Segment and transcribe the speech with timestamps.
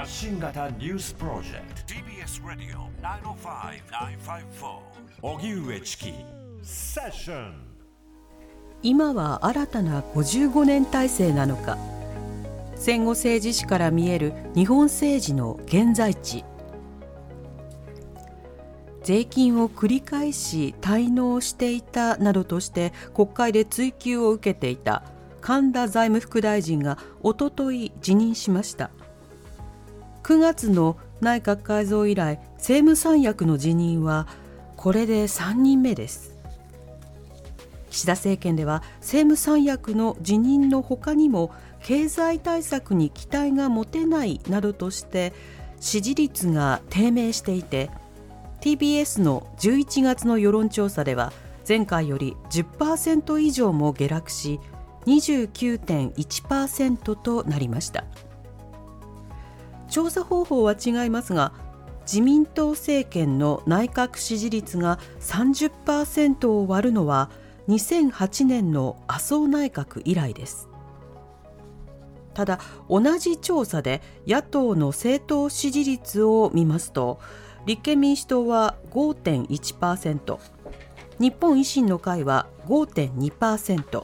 [0.00, 1.92] 発信型ニュースプロジェクト。
[1.92, 4.78] TBS ラディオ905-954
[5.20, 6.14] おぎゅうえちき
[6.62, 7.52] セッション
[8.82, 11.76] 今は新たな55年体制なのか。
[12.76, 16.46] 戦後政治史から見える日本政治の現在地。
[19.02, 25.02] 税金を繰り返し滞納していたなどとして国会で追及を受けていた
[25.42, 28.90] 神田財務副大臣がおととい辞任しました
[30.30, 34.28] 9月の内閣改造以来政務三役の辞任は
[34.76, 36.36] これで3人目です。
[37.90, 41.50] 岸田政権では政務三役の辞任のほかにも
[41.82, 45.32] 経済対策に期待が持てないなどとして
[45.80, 47.90] 支持率が低迷していて
[48.60, 51.32] TBS の11月の世論調査では
[51.66, 54.60] 前回より10%以上も下落し
[55.06, 58.04] 29.1%となりました。
[59.90, 61.52] 調査方法は違いますが
[62.02, 67.30] 自民党政権の内閣支持率が30%を割るのは
[67.68, 70.70] 2008年の麻生内閣以来です。
[72.34, 77.20] ただ同じ調査で野党の政党支持率を見ますと
[77.66, 80.38] 立憲民主党は5.1%
[81.18, 84.02] 日本維新の会は5.2%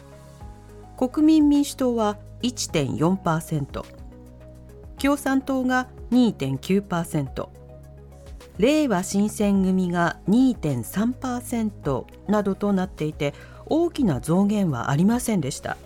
[0.98, 4.05] 国民民主党は1.4%
[5.06, 7.48] 共産党が2.9%
[8.58, 13.32] れいわ新選組が2.3%などとなっていて
[13.66, 15.76] 大きな増減はありませんでした。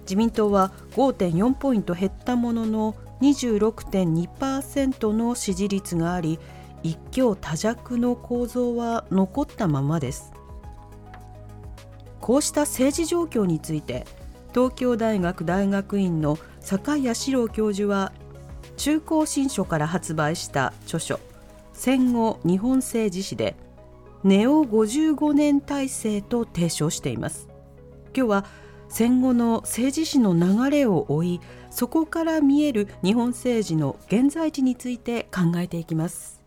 [0.00, 6.40] 自民党は5.4ポイント減ったものの26.2%の支持率があり
[6.82, 10.32] 一強多弱の構造は残ったままです。
[12.20, 14.06] こうした政治状況について
[14.56, 18.14] 東京大学大学院の坂谷史郎教授は
[18.78, 21.20] 中高新書から発売した著書
[21.74, 23.54] 戦後日本政治史で
[24.24, 27.48] ネオ55年体制と提唱しています。
[28.16, 28.46] 今日は
[28.88, 36.42] 戦後の政治史の流れを追いそこから見える日本政治の現在地について考えていきます。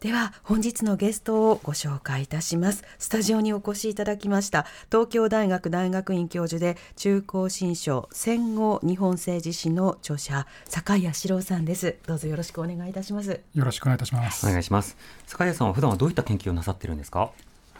[0.00, 2.84] では本日のゲストをご紹介いたします。
[2.98, 11.96] スタジオにお越しいただきました東京大学大学院教授で中高新書戦後日本政治史の著者坂井史郎さんです。
[12.06, 13.40] どうぞよろしくお願いいたします。
[13.54, 14.46] よろしくお願いいたします。
[14.46, 14.96] お願いします。
[15.26, 17.30] 坂井さんは普段はどういった研究をなさってるんですか？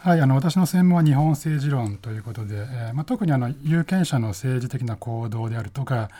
[0.00, 6.10] はい、あの私の専門は日本政治論ということで、えーまあ、特にあの有権者の政治的な行動であるとか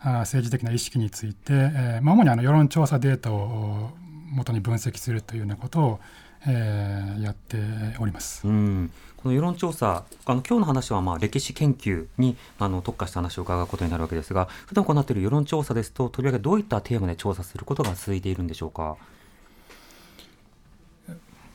[0.00, 3.90] あ政治的な意識について、えーまあ、主にあの世論調査データを
[4.30, 6.00] 元に分析するというようなことを、
[6.46, 7.58] えー、やって
[7.98, 8.46] おります。
[8.46, 18.96] うんこの世論調査、あの今日の話はまあ歴史研究にあの特化した話を伺うことになるわけですが、普段行っている世論調査ですと、とりわけどういったテーマで調査することが続いているんでしょうか？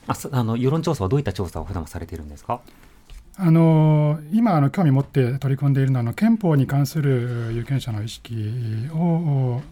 [0.06, 2.60] ああの世論調査はどういった調査を普段されているんですか？
[3.36, 9.62] あの今あの興味持って取り組んでいるのはあの憲法に関する有権者の意識を、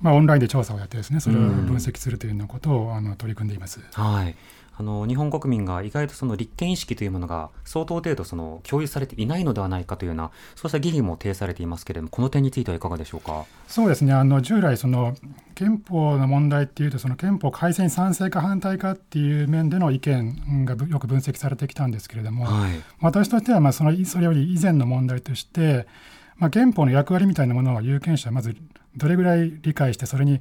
[0.00, 3.80] まあ、オンラインで調査をやってですねそれを分析するというようなことを、あの取り組んでいます。
[3.92, 4.34] はい。
[4.80, 13.44] あの日本国民が意外とその立憲意識というものが相当程度その共有されていないのではないかというようなそうした疑義も呈されていますけれどもこの点についてはいかがでしょうか？
[13.66, 14.12] そうですね。
[14.12, 15.16] あの従来その
[15.56, 22.70] 憲法の問題っていうとその憲法改正に賛成か反対かっていう面での意見がよく分析されてきたんですけれども、はい、
[23.00, 25.88] 私としてはまあそのそれより以前の問題として
[26.38, 28.56] まあ、憲法の役割みたいなものは有権者はまず
[28.98, 30.40] どれぐらい理解してそれに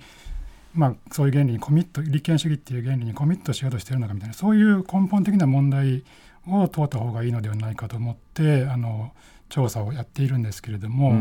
[0.78, 6.04] まあ、そういう原理にコミット立憲主義っていう原理にコミットしようとしているのかみたいなそういう根本的な問題
[6.48, 9.12] を問うた方がいいのではないかと思ってあの
[9.50, 11.14] 調査をやっているんですけれども、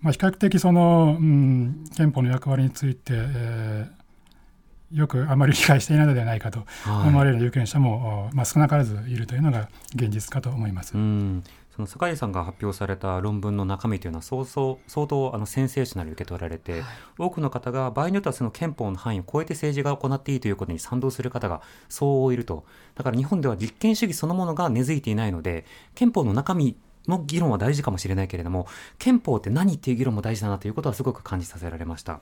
[0.00, 10.94] まあ、比較的その、うん、憲法の役割について、えー、よくあまり理解していないのではないかと思われる有権者も、はい、まあ、少なからずいるというのが現実かと思います。
[10.94, 11.42] うん
[11.74, 16.82] その坂井さんが発表された論文の中身というのは相当相当あのセンセーショナル受け取られて、はい、
[17.18, 22.64] 多くの方が場合によってはその憲法の範囲を超えて政治が行っていいということに賛同する方がそういると
[22.94, 25.64] だから日本では立憲主義そのものが根付いていないので
[25.94, 26.76] 憲法の中身
[27.08, 28.66] の議論は大事かもしれないけれども
[28.98, 32.20] 憲法って何っていう議論も大事だなということはすごく感じさせられました。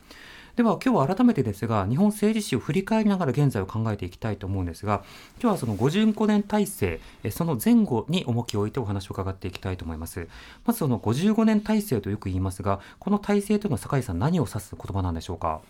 [0.59, 5.05] では今日は改めてですが日本政治史を振り返りながら現在を考えていきたいと思うんですが
[5.41, 7.01] 今日はその55年体制
[7.31, 10.27] その前後に重きを置いてお話を伺っていきたいと思います。
[10.67, 15.61] まずその55年体制とよく言いますがこの体制というのは坂井さん何を指す言葉なんでしょうか？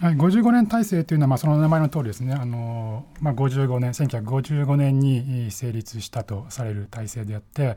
[0.00, 7.76] はい、55年体制というのは、まあ、その名前の通りですね、あのまあ、55年、1955年に成立したとされる体制であって、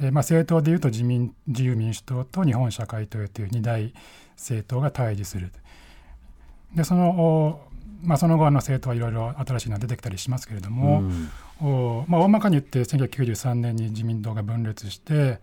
[0.00, 3.92] えーまあ、政党でいうと自民自由民主党と日本社会党という二大
[4.36, 5.52] 政党が対峙する。
[6.74, 7.60] でその
[8.02, 11.30] まあ、その後の政党はいろいろ新しいのが出てきたりしますけれども、うん、
[11.60, 15.38] おまあ、大まかに言って1993年に自民党が分裂して、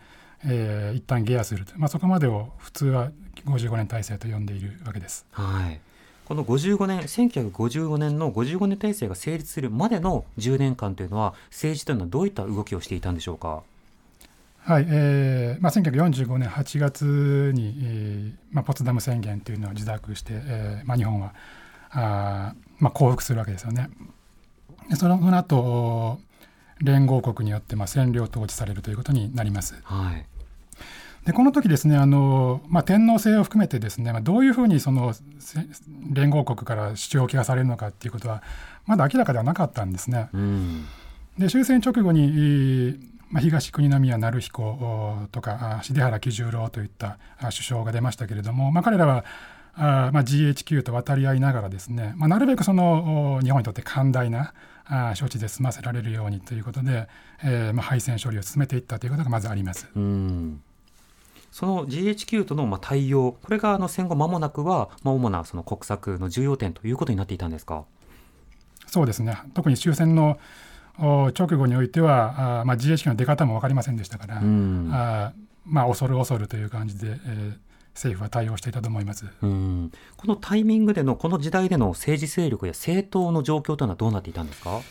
[0.46, 3.12] えー、一旦ゲアすると、まあ、そこまでを普通は
[3.46, 5.26] 55年体制と呼んでいるわけです。
[5.31, 5.80] はい
[6.26, 13.64] この55年、1955年の55年体制が成立するまでの10年間というのは、政治というのはどういった動きをしていたんでしょうか？
[14.62, 21.34] はいえーまあ、1945年8月に、えーまあ、ポツダム宣言というのを受諾して、えーまあ、日本は
[21.92, 23.90] あ、まあ、降伏するわけですよね。
[24.90, 26.20] でそのその後
[26.82, 29.80] 連合国によって、まあ、占領統治されるということになります。
[29.84, 30.26] はい
[31.26, 35.14] でこの時ですねあの、まあ、天皇制を含めてですね、まあ、どういうふうにその
[36.12, 38.42] 連合国から主張を聞かされるのかっていうことは
[38.86, 40.30] まだ明らかではなかったんですね。
[40.34, 40.86] うん、
[41.38, 42.98] で終戦直後に、
[43.30, 49.24] まあ、東国宮成彦とか重原喜十郎といった首相が出ましたけれども、まあ、彼らは
[49.76, 54.54] あまあ、GHQ と渡り合いながらですね、まあ、なるべくその日本にとって寛大な
[54.86, 57.08] あ処置で済ませられるようにということで、
[57.44, 59.88] えーまあ、敗戦処理を進めていったということがまずあります。
[59.96, 60.62] うん。
[61.52, 67.86] その GHQ とのまあ対応、これがあの戦後間もなくは、まあ、主なその国策の重要点ということになっていたんですか？
[68.88, 70.40] そうですね、特に終戦の
[71.00, 75.34] 直後においては、あまあ、GHQ の出方も分かりませんでしたから、うん、あ
[75.66, 77.54] まあ、恐る恐るという感じで、えー、
[77.94, 79.25] 政府は対応していたと思います。
[79.42, 79.92] うん。
[80.18, 84.81] このタイミングでの、この時代での政治勢力や政党の状況というのはどうなっていたんですか？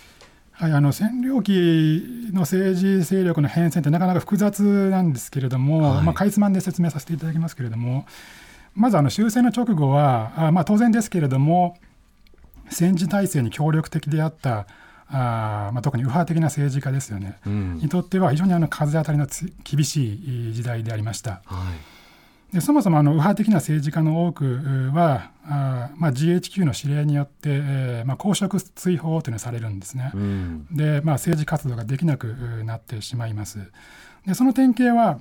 [0.52, 8.06] はい、あの占領期の政治勢力の変遷ってなかなか複雑なんですけれども、はい、まあ、かいつまんで説明させていただきますけれども、
[8.74, 11.76] まずあの終戦の直後は、あまあ、当然ですけれども、
[12.70, 14.66] 戦時体制に協力的であった
[15.10, 19.26] あ、まあ、特に右派的な政治家ですよね、うん、にとっては非常にあの風当たりの
[19.64, 21.42] 厳しい時代でありました。
[21.44, 21.98] はい
[22.52, 30.10] でそもそもあの右派的な政治家の多くはあ、まあ、GHQ の指令によって、えーまあ、公職追放というのをされるんですね。
[30.14, 32.28] うん、で、まあ、政治活動ができなく
[32.64, 33.58] なってしまいます。
[34.26, 35.20] でその典型は、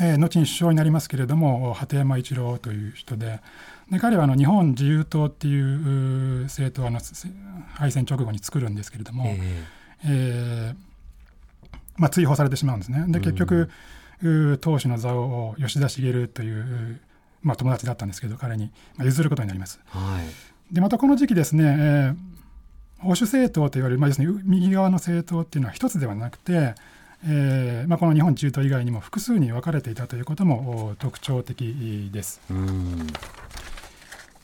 [0.00, 3.40] えー、後に首相になりますけれども鳩山一郎という人で
[3.90, 7.00] で彼はあの日本自由党っていう政党をあの
[7.74, 10.76] 敗戦直後に作るんですけれども、えー、えー、
[11.96, 13.04] まあ、追放されてしまうんですね。
[13.08, 13.70] で結局、うん
[14.60, 17.00] 当主の座を吉田茂という、
[17.42, 18.70] まあ、友達だったんですけど彼に
[19.00, 19.80] 譲ることになります。
[19.88, 20.18] は
[20.70, 22.16] い、でまたこの時期ですね、えー、
[23.00, 26.74] 保守政党といわれる、まあ、要するに右側の政党っていうのは一つではなくて、
[27.26, 32.40] えーまあ、この日本中東以外にも複数に分かれていたということも特徴的です。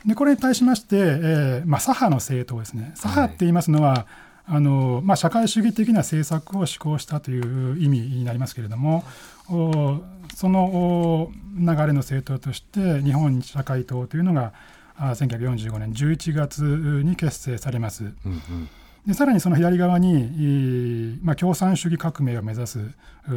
[0.07, 2.93] でこれに対しまして、えーまあ、左派の政党ですね。
[2.95, 4.05] 左派って言いますのは、はい。
[4.53, 9.05] あのまあ、社会主義的な政策を施行したという意味になりますけれども、
[9.47, 14.53] その流れの政党として日本社会党というのが
[14.99, 16.63] 1945年11月
[17.05, 18.05] に結成されます。
[18.05, 18.69] うんうん。
[19.07, 22.91] でさらにその左側に、まあ、共産主義革命を目指す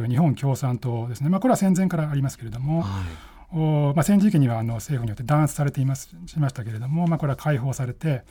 [0.08, 3.33] 日本共産党ですね、まあ、これは戦前からありますけれども、はい、お
[3.94, 8.22] まあ、戦時期にはあの政府によって弾圧されていますしましたけれども、まあ、これは解放されて、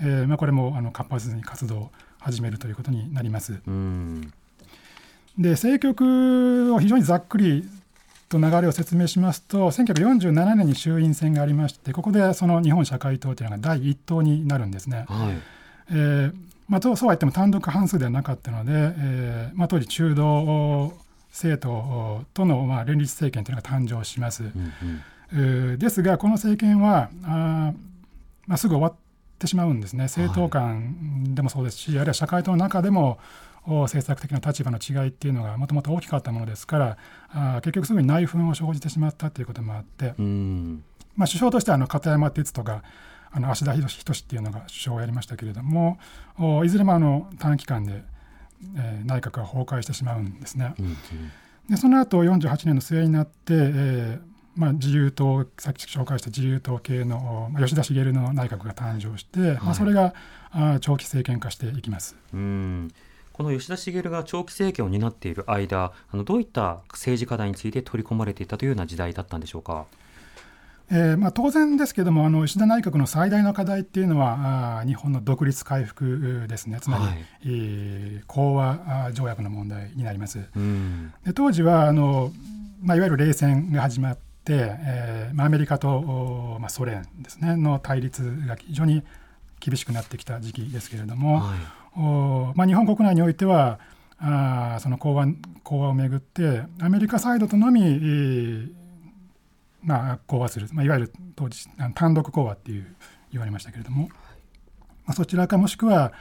[0.00, 3.60] えーまあ、これもあの活発に活動を始めるということになります。
[3.66, 4.32] うん
[5.38, 7.68] で政局を非常にざっくり
[8.28, 15.06] と流れを説明しますと1947年に衆院選がありましてここでその日本社会党というのが第一党になるんですね。
[15.08, 15.38] はい
[15.90, 16.34] えー
[16.68, 20.92] まあ、そうは言っても単独半数ではなかったので、えーまあ、当時中道
[21.30, 24.44] 政党との、まあ、連立政権というのが誕生します。
[24.44, 24.72] うん
[25.32, 25.36] う
[25.76, 27.72] ん、ですがこの政権はあ、
[28.46, 28.94] まあ、すぐ終わっ
[29.38, 30.04] てしまうんですね。
[30.04, 33.18] 政党間でもそうですし、はい、あるいは社会党の中でも
[33.66, 40.14] 政策的な立場の違いっていうのがもともと大きかったものですからあ結局すぐに内紛を生じてしまったということもあって、
[41.14, 42.82] まあ、首相としてはあの片山哲人が
[43.30, 45.98] あの芦田仁っていうのが首相をやりましたけれども
[46.64, 48.02] いずれもあの短期間で、
[48.76, 50.74] えー、内閣が崩壊してしまうんですね。
[50.78, 50.96] うんうん、
[51.68, 60.14] でその後48年の末になって、えーまあ、自由党さっき紹介した自由党系の、まあ、吉田茂の内閣が誕生して、はい、まあ、それが
[60.50, 62.16] あ長期政権化していきます。
[62.34, 62.92] うん
[63.32, 69.86] この吉田茂が長期政権を担っている間、あのどういった政治課題について取り込まれていたというような時代だったんでしょうか？
[70.92, 80.38] えーまあ、当然ですけれどもあの、石田内閣の最大の課題っていうのは、あ日本の独立回復ですね、つまり、はい、えー、講和条約の問題になります。
[81.24, 82.32] で当時はあの、
[82.82, 89.04] まあ、いわゆる冷戦が始まって、えーまあ、アメリカと、まあ、ソ連ですねの対立が非常に
[89.60, 91.58] 厳しくなってきた時期ですけれども、はい。
[91.96, 93.78] おまあ、日本国内においては
[94.18, 95.26] あその講和
[95.62, 98.79] 講和をめぐってアメリカサイドとのみ、えー
[99.82, 102.94] まあ、講和する、まあ、いわゆる当時単独講和っていう
[103.32, 104.08] 言われましたけれども、ま
[105.08, 106.12] あ、そちらかもしくは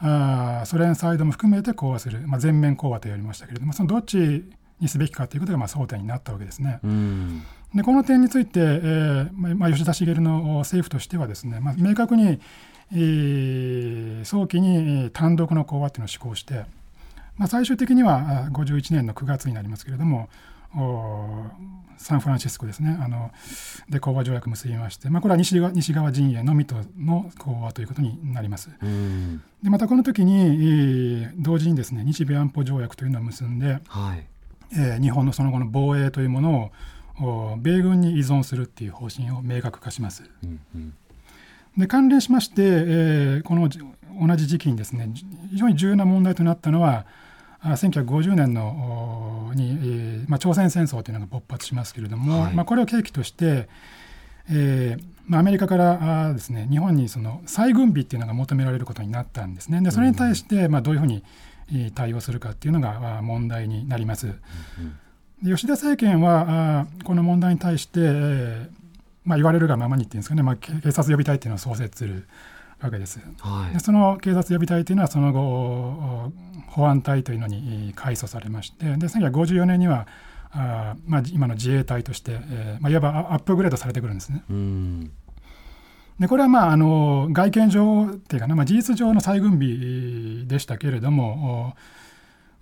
[0.00, 3.72] あソ連サイドも含めて講和する、まあ、全面講和と言われましたけれども。
[3.72, 4.44] そのどっち
[4.80, 6.80] にすべきかということがまあ争点になったわけですね。
[7.74, 12.40] でこの点について、えーまあ、吉田茂の政府としてはですね、まあ、明確に、
[12.92, 16.64] えー、早期に単独の講和というのを施行して、
[17.36, 20.30] まあ、最終的には51年の9月になりますけれども
[21.96, 23.30] サンフランシスコですねあの
[23.88, 28.70] で講和条約結びまして、まあ、これは西側西側陣営のみとの講和ということになります。
[29.62, 34.26] でまたこの時に同時にですね日米安保条約というのを結んで、はい
[34.72, 36.70] えー、日本のその後の防衛というもの
[37.20, 40.24] を米軍に依存するっていう方針を明確化します。
[40.44, 40.94] うんうん、
[41.76, 45.10] で関連しまして、えー、この同じ時期にですね
[45.50, 47.06] 非常に重要な問題となったのは
[47.62, 53.68] 1950年のに、えーまあ、朝鮮戦争というのが勃発しますけれども、はい、まあ、これを契機として、
[54.50, 59.80] えーまあ、アメリカからあです、ね、日本にその再軍備っていうのが求められることになったんですね。
[59.82, 61.22] でそれに対して、まあ、どういうふうに
[61.94, 64.34] 対応するかっていうのが問題になります。
[65.42, 68.68] で吉田政権はあこの問題に対して、えー
[69.24, 72.26] まあ、言われるがままにっていうんですかね、まあ、警察予備隊っていうのを創設する
[72.80, 73.20] わけです。
[73.40, 76.32] はい、でその警察予備隊というのはその後
[76.68, 80.06] 保安隊というのに改組されましてで1954年には
[80.50, 84.42] あ、まあ、今の自衛隊として、えーまあ、いわばアップグレードされてくるんですね。
[86.20, 91.76] でこれはまああの外見上っていうかな、まあ、事実上の再軍備でしたけれども、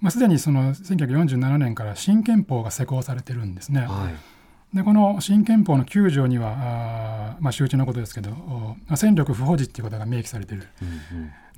[0.00, 3.80] まあ、すでにその1947年から新憲法が施行されてるんですね。
[3.80, 4.35] はい
[4.74, 10.68] でこの新憲法の9条にはあ、まあ、周知のことですけど戦力不保持っていうことが明記されている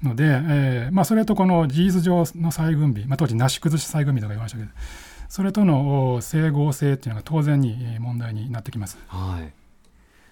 [0.02, 4.70] ので、うんうん、えー、まあ、それとこの事実上の再軍備、まあ、当時なし崩し再軍備とか言いましたけど
[5.28, 8.98] それとの整合性っていうのが当然に問題になってきます。
[9.08, 9.57] はい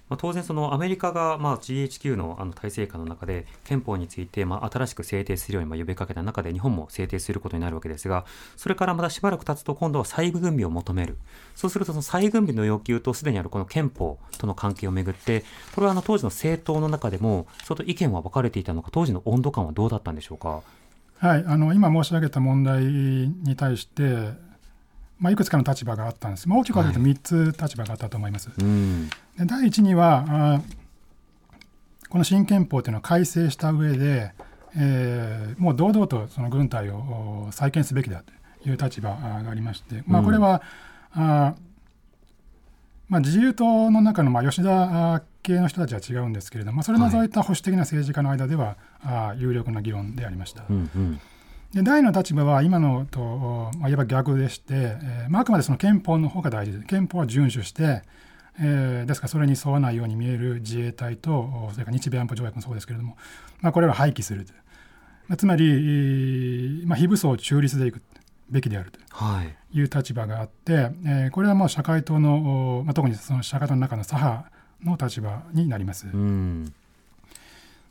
[0.08, 8.24] まあ、当然そのアメリカがまあ GHQ のあの体制下の中で憲法についてまあ新しく制定するようにまあ呼びかけた中で日本も制定することになるわけですが
[8.56, 11.16] それからまたしばらく経つと今度は再軍備を求める
[11.54, 15.44] そうするとその再軍備の要求とすでにあるこの憲法との関係をめぐって
[15.74, 20.62] これはあの当時の政党の中でも相当意見は分かれていたのか当時の温度感はどうだったんでしょうか？
[21.18, 24.34] はい、あの今申し上げた問題に対して
[25.18, 28.48] まあ、いくつかの立場があったんです、まあ、大きく分けると3つ立場があったと思います。
[28.48, 30.60] はい、で第1にはあ
[32.08, 34.32] この新憲法というのを改正した上で、
[34.76, 40.62] えー、もう堂々とその軍隊を再建すべきだという立場がありまして、まあ、これは、
[41.16, 41.54] うん、あ
[43.08, 50.64] まあ、自由党の中のまあ吉田系の人たちは違うんですけれども、それを除いた保守的な政治家の間では、はい、有力な議論でありました。
[50.68, 51.20] うんうん
[51.72, 58.02] で第の立場は今のと、まあ、いわば逆でして、えーまあ、あくまでその憲法の方が大事で憲法は遵守して、
[58.60, 63.16] えー、ですからそれに沿わないように見える自衛隊とそれから日米安保条約もそうですけれども、
[63.60, 64.46] まあ、これは廃棄する、
[65.28, 68.00] まあ、つまり、まあ、非武装中立でいく
[68.48, 69.00] べきであると
[69.72, 74.50] いう立場があって、はい、えー、これはもう社会党の、まあ、特にその社会党の中の左派
[74.84, 76.06] の立場になります。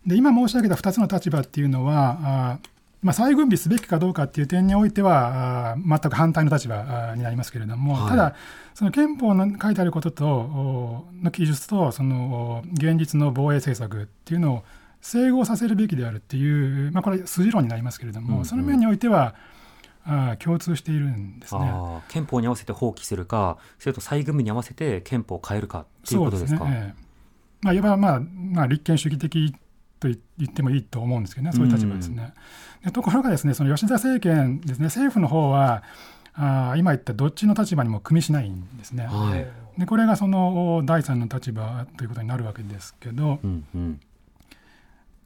[0.05, 2.59] で今申し上げた2つの立場っていうのはあ
[3.05, 8.35] まあ、再軍備すべきかどうかっていう点においては全く反対の立場になりますけれども、はい、ただ
[8.73, 14.63] その憲法の書いてあることとの記述とその現実の防衛政策っていうのを
[15.01, 19.35] 整合させるべきであるっていう、まあ、これ筋論になりますけれども、うんうん、その面においては
[20.03, 21.71] あ共通しているんですね。
[22.07, 26.65] 憲法に合わせて放棄するかそれと再軍備に合わせて憲法を変えるかっていうことですか？
[26.65, 26.71] すね。
[26.71, 27.05] ええ。
[27.61, 29.55] まあ、いわば、まあまあ、立憲主義的
[30.13, 32.33] と言ってもいいと思うんですけどね、そういう立場ですね。
[32.85, 35.83] うん、ところがですね、その吉田政権ですね、政府の方は、
[36.37, 39.05] あ今言ったどっちの立場にも組みしないんですね。
[39.05, 43.99] はい、でこれがその第三の立場ということになるわけですけど、うんうん、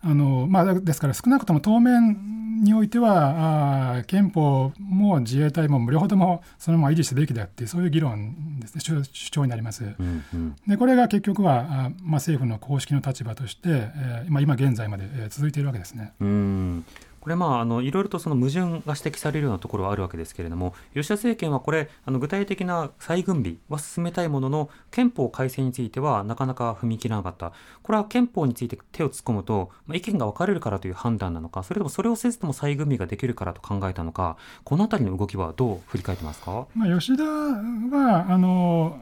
[0.02, 9.84] あのまあ、ですから少なくとも当面においてはあ憲法も自衛隊も両方ともそのまま維持すべきだってそういう議論ですね主張になります。
[9.84, 16.14] うんうん、でこれが結局はあ、まあ、政府の公式の立場として、えー、今現在まで続いているわけですね。
[16.20, 16.86] うん
[17.22, 27.54] これまああのいろいろとその矛盾が指摘されるようなところはあるわけですけれども吉田政権はこれあの具体的な再軍備は進めたいものの憲法改正についてはなかなか踏み切らなかった。
[27.84, 39.00] これは憲法について手を突っ込むと、まあ、意見が分かれるからという判断なのかそれともそれをせずとも再軍備ができるからと考えたのかこの辺りの動きはどう振り返ってますか、まあ、吉田はあの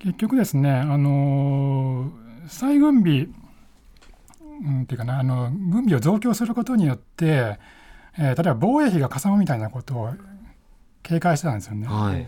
[0.00, 2.10] 結局ですねあの
[2.48, 3.28] 再軍備
[4.64, 7.58] うん、ていうかなあの軍備を増強することによって、
[8.18, 10.14] えー、例えば防衛費がかさむみたいなことを
[11.02, 11.86] 警戒してたんですよね。
[11.86, 12.26] はい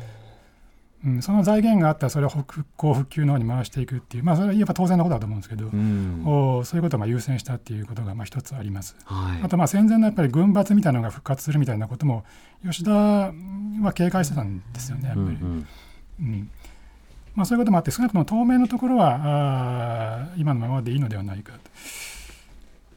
[1.05, 8.97] うん、その財源があったらそれを復興復旧の方に回していくっていう、まあ、それはやっぱ当然のことだと思うんですけど、うん、おそういうことをまあ優先したっていうことがまあ一つあります。
[9.05, 12.25] はい、あとまあ戦前のやっぱり軍閥みたいなのが復活するみたいなことも
[12.65, 13.33] 吉田は
[13.95, 15.37] 警戒してたんですよねやっぱり。
[15.37, 15.67] うん、
[16.21, 16.51] うん
[17.37, 21.61] まあ、そういうこともあって少なくとも当面のところはあ今のままでいいのではないかと。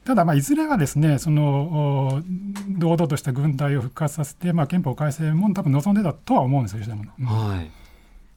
[0.09, 2.23] ただ、まあ、いずれはですねその
[2.67, 7.03] 堂々とした軍隊を復活させて、まあ、憲法改正も多分望んでたとは思うんですよ、吉田も。
[7.19, 7.69] うん、はい。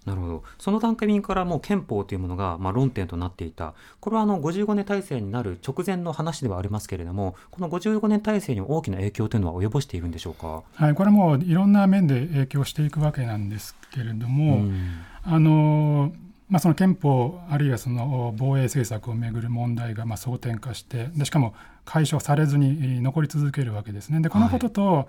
[0.05, 0.43] なるほど。
[0.59, 3.73] その段階からもう憲法というものがまあ論点となっていた。
[4.01, 16.13] これはあの55年体制になる直前の話ではありますけれどもこの55年体制に大きな影響というのは及ぼしているんでしょうか、はい、これはもういろんな面で影響していくわけなんですけれども、うん、あの
[16.53, 21.55] まあ、その憲法あるいはその防衛政策をめぐる問題がまあ争点化してでしかも
[21.87, 24.21] 解消されずに残り続けるわけですね。
[24.21, 25.09] でこのことと、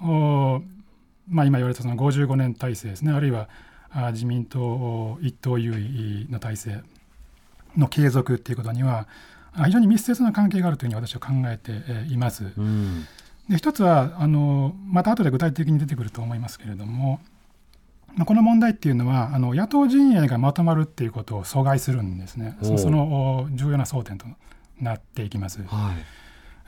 [0.00, 0.62] はい、
[1.28, 3.48] まあ、今言われたその55年体制ですねあるいは
[4.10, 6.80] 自民党一党優位の体制
[7.76, 9.06] の継続っていうことには
[9.64, 12.52] 非常に密接な関係があるというふうに私は考えています。
[12.56, 13.06] うん、
[13.48, 17.20] で一つはあのまた後で具体的に出てくると思いますけれども
[18.26, 22.56] この問題っていうのはあの野党陣営がまとまるっていうことを阻害するんですね。
[22.62, 24.26] その重要な争点と
[24.80, 25.62] なっていきます。
[25.62, 25.92] は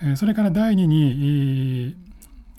[0.02, 1.96] い、えそれから第二に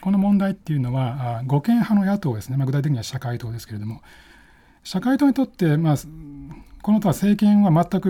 [0.01, 4.01] この問題っていうのは護憲派の野党ですね、まあ、具体的には社会党ですけれども。
[4.85, 5.95] 社会党にとって、まあ、
[6.83, 8.09] この党は政権は全く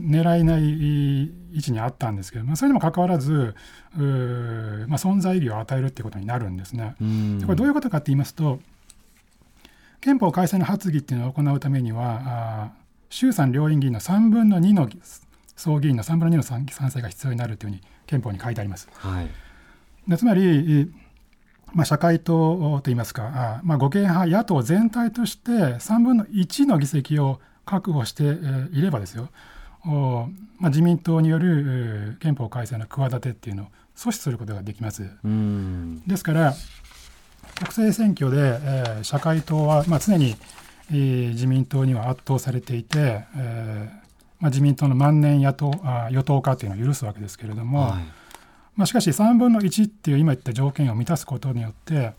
[0.00, 3.54] 狙えない位置にあったんですけど、まあ、それでもかかわらず、
[3.94, 4.02] まあ、
[4.98, 6.96] 存在意義を与えるっていうことになるんですね。
[7.46, 8.58] これどういうことかって言いますと
[10.06, 12.70] 憲法改正の発議っていうのを行うためには
[13.10, 14.88] 衆参両院議員の3分の2の
[15.56, 18.88] 総議員の3分の2の賛成が必要になるというふうに憲法に書いてあります。
[18.92, 19.28] はい、
[20.06, 20.92] でつまり
[21.74, 28.22] まあ、社会党といいますか、まあ、護憲派野党全体として3分の1の議席を確保して
[28.72, 29.28] いればですよ、
[29.84, 35.10] まあ、自民党による憲法改正の企てっていうのを阻止することができます。
[36.06, 36.54] ですから
[37.56, 40.36] 国政選挙で、えー、社会党は、まあ、常に、
[40.90, 44.06] えー、自民党には圧倒されていて、えー
[44.40, 48.04] まあ、自民党の万年野党あ与党化というのを許すわけですけれども、はい。
[48.76, 52.12] まあ、しかし3分の1っていう今言った条件を満たすことによって、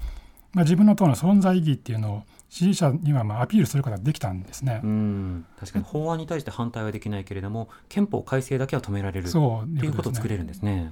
[0.53, 4.81] まあ、自分の党の存在意義っていうのを支持者にはまあアピールすることができたんですね。
[4.83, 5.45] うん。
[5.59, 10.91] 確かに法案に対して反対はできないけれども憲法改正だけは止められるそういうことを作れるんですね。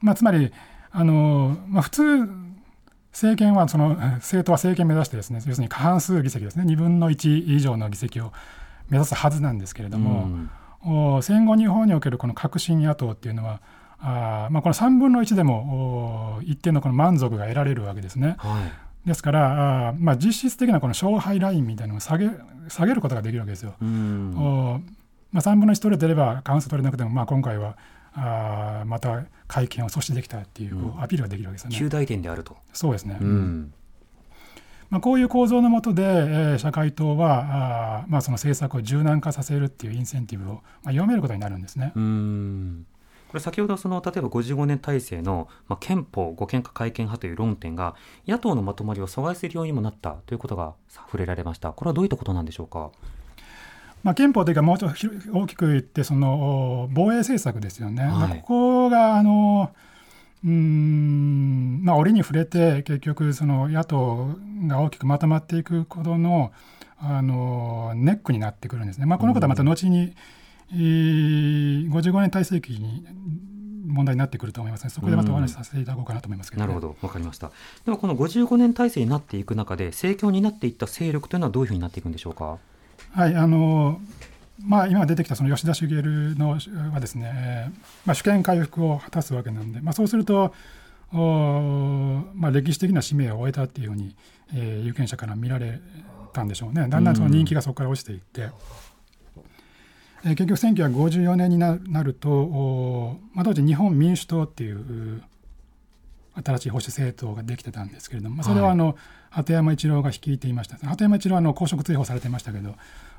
[0.00, 0.52] まあ、つまり
[0.90, 2.28] あの、まあ、普通
[3.12, 8.32] 政権はその 政党は政権目指してですね要するに過半数議席ですね2分の1以上の議席を
[8.88, 10.28] 目指すはずなんですけれども、
[10.84, 13.60] うん、戦後日本におけるこの革新野党っていうのは
[14.04, 18.34] あまあ、この3分の1でも一定のこの満足が得られるわけですね。
[18.38, 18.60] は
[19.04, 22.28] い、ですからあ、まあ、実質的なこの勝敗ラインみたいなのを下げ
[22.68, 23.74] 下げることができるわけですよ。
[23.80, 24.80] お
[25.30, 27.76] まあ、3分の1取れてれば過半数取れなくても、まあ、今回は
[28.14, 31.76] あまた会見を阻止できたっていうアピールができるわけですよね。
[31.76, 33.72] 旧大点であるとそうですね、うん
[34.90, 41.92] まあ、こういう構造の下で、えー、社会党はあ、まあ、その政策を柔軟化させるっていうインセンティブを、まあ、読めることになるんですね。
[41.96, 42.86] うん
[43.28, 47.94] これ先ほどその例えば55年体制の、まあ、憲法護憲化改憲派という論点が
[48.28, 52.90] 野党のまとまりを阻害するようにもなったということが触れられましたこれはどういったことなんでしょうか？
[54.02, 58.02] まあ、憲法というかもうちょっと大きく言ってその防衛政策ですよね。
[58.02, 59.70] はい、まあ、ここがあの
[60.44, 64.34] うんまあ、折に触れて結局その野党
[64.66, 66.52] が大きくまとまっていくことの
[66.98, 69.06] あのネックになってくるんですね。
[69.06, 70.14] まあ、このことはまた後に、
[70.72, 73.04] えー、55年体制期に
[73.86, 77.50] 問題になってくると思いますね、そこでまたお話しさせていただこうかなと思いますけど、ね、なるほど、わかりました。
[77.84, 82.58] では、この55年体制になっていく中で、政教になっていった勢力というのは、どういうふうになっていくんでしょうか？
[83.12, 84.00] はいあの
[84.64, 86.58] まあ、今出てきたその吉田茂の
[86.92, 87.72] はですね、
[88.04, 90.54] まあ、主権回復を果たすわけなんで、まあ、そうすると、
[91.12, 91.16] お
[92.34, 94.14] まあ、歴史的な使命を終えたっていうふうに、
[94.54, 95.80] えー、有権者から見られ
[96.32, 96.86] たんでしょうね。
[96.88, 98.50] だんだんその人気がそこから落ちていって。
[100.24, 105.22] え結局1954年になると、まあ、当時日本民主党っていう
[106.34, 108.96] 新しい保守政党ができてたんですけれども、まあ、それはあの、
[109.32, 110.76] 鳩山一郎が率いていました。
[110.86, 112.74] 鳩山一郎はあの公職追放されてましたけど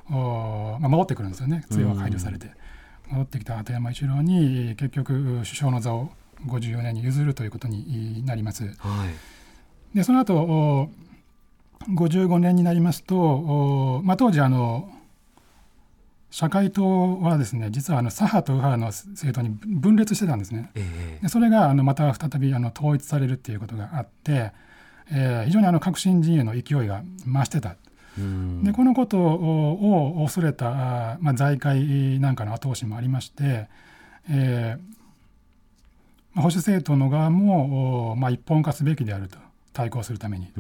[0.09, 1.65] お、まあ、戻ってくるんですよね。
[1.71, 2.51] 追放が解除されて、
[3.09, 6.11] 戻ってきた鳩山一郎に結局首相の座を
[6.45, 8.63] 54年に譲るということになります。
[8.63, 8.69] は
[9.93, 10.89] い、でその後
[11.89, 14.89] 55年になりますと、まあ、当時あの
[16.29, 20.71] 社会党はですね実はあの左派と右派の政党に分裂してたんですね。
[20.75, 24.51] えー、でそれがあのまた再びあの統一されるっていうことがあって、
[25.11, 27.75] えー、非常にあの革新陣営の勢いが増してた。
[28.63, 33.67] でこのことを恐れた、まあ、財界なんかの後押しもありまして、
[34.29, 34.93] えー
[36.33, 39.37] まあ、保守政党の側も、まあ、一本化すべきであると
[39.73, 40.51] 対抗するために、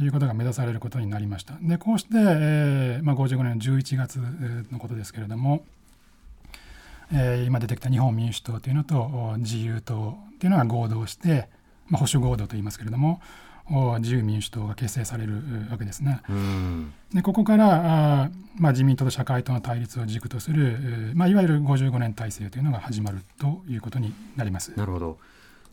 [0.00, 1.54] いうことが目指されることになりました。
[1.62, 4.18] でこうして、えーまあ、55年の11月
[4.72, 5.64] のことですけれども、
[7.12, 11.48] えー、今出てきた日本民主党というのと自由党というのが合同して、
[11.88, 13.20] まあ、保守合同と言いますけれども
[14.00, 16.20] 自由民主党が結成されるわけですね。
[17.14, 24.72] でここからあ、まあ、自民党と社会党の対立を軸とする、まあ、いわゆる55年体制というのが始まるということになります。
[24.76, 25.18] なるほど。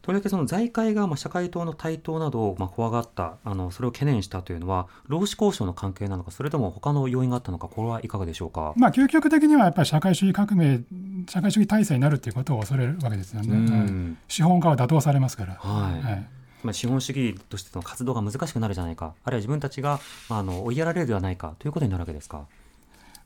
[0.02, 10.80] とりわけその財界がまあ社会党の台頭などをまあ怖がったあのそれを懸念したというのは労使交渉の関係なのかそれとも他の要因があったのかこれはいかがでしょうか、まあ、究極的にはやっぱり社会主義革命
[11.28, 15.56] 社会主義体制になるということを恐れるわけですよね、うん、資本家は打倒されますから。
[15.56, 19.14] はい、はいまあ、資本主義としての活動が難しくなるじゃないか。
[19.24, 21.56] あるいは自分たちが、まあ、あの追いやられるではないか。
[21.60, 22.46] ということになるわけですか？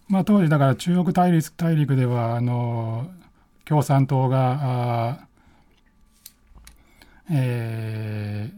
[0.07, 3.09] まあ、当時だから中国大陸大陸ではあの
[3.65, 5.27] 共産党があ
[7.31, 8.55] えー、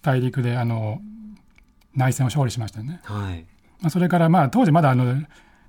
[0.00, 1.00] 大陸であの
[1.96, 3.00] 内戦を勝利しましたね。
[3.02, 3.44] はい。
[3.80, 5.04] まあ、それからまあ当時まだあの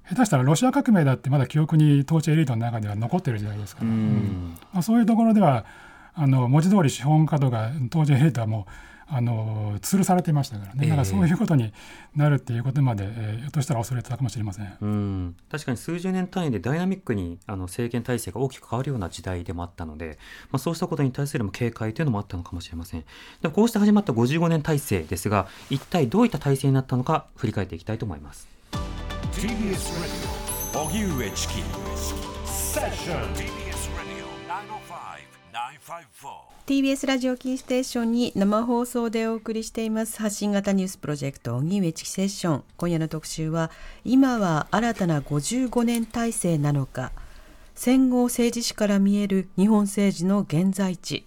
[0.07, 4.55] 下手したらロシア革命だってまだ記憶に統治エリートの中では残っている時代ですから、うん。
[4.71, 5.65] まあ、そういうところでは
[6.13, 8.71] あの文字通り資本家とか当時エリートはもう
[9.11, 11.73] あの吊るされていましたからね、だからそういうことに
[12.15, 14.77] なるっていうことまで、えー、ひょっとしたら恐れてたかもしれません。
[14.79, 15.35] うん。
[15.51, 20.19] 確かに数十年単位でダイナミックにあの政権体制が大きく変わるような時代でもあったので、
[20.51, 23.05] まあ、そうしたことに対する警戒というのもあったのかもしれません。
[23.41, 28.47] でこうして始まった55年体制ですが、一体どういった体制になったのか、振り返っていきたいと思います。
[29.33, 29.79] TBS ラジ
[30.75, 31.53] オ荻上チキ。
[32.45, 33.68] セッション
[36.67, 42.63] TBS ラジオキーステーションに生放送でお送りしています発信型ニュースプロジェクト荻上チキセッション。
[42.77, 43.71] 今夜の特集は
[44.05, 47.11] 今は新たな55年体制なのか。
[47.73, 51.25] 戦後政治史から見える日本政治の現在地。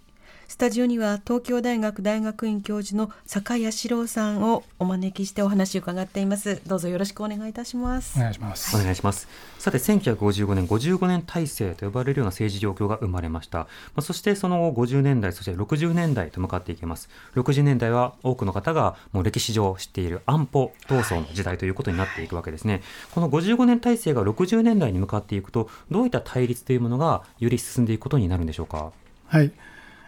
[0.52, 6.60] スタジオには東京大学大学院教授の坂谷史郎さんをお招きしてお話を伺っています。
[6.66, 8.18] どうぞよろしくお願いいたします。
[8.18, 9.28] お願いします、お願いします。
[9.58, 17.08] さて1955年55年体制と呼ばれるような政治状況が生まれました、まあ、そしてその後50年代そして60年代と向かっていきます。
[17.34, 22.82] 60年代は多くの方がもう歴史上知っている安保闘争の時代ということになっていくわけですね、はい、
[23.14, 28.92] この55年体制が60年代に向かっていくとどういった対立というものがより進んでいくことになるんでしょうか？
[29.28, 29.50] はい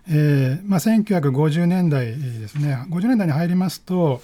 [0.08, 2.84] えーまあ、1950年代ですね。
[2.90, 4.20] 50年代に入りますと、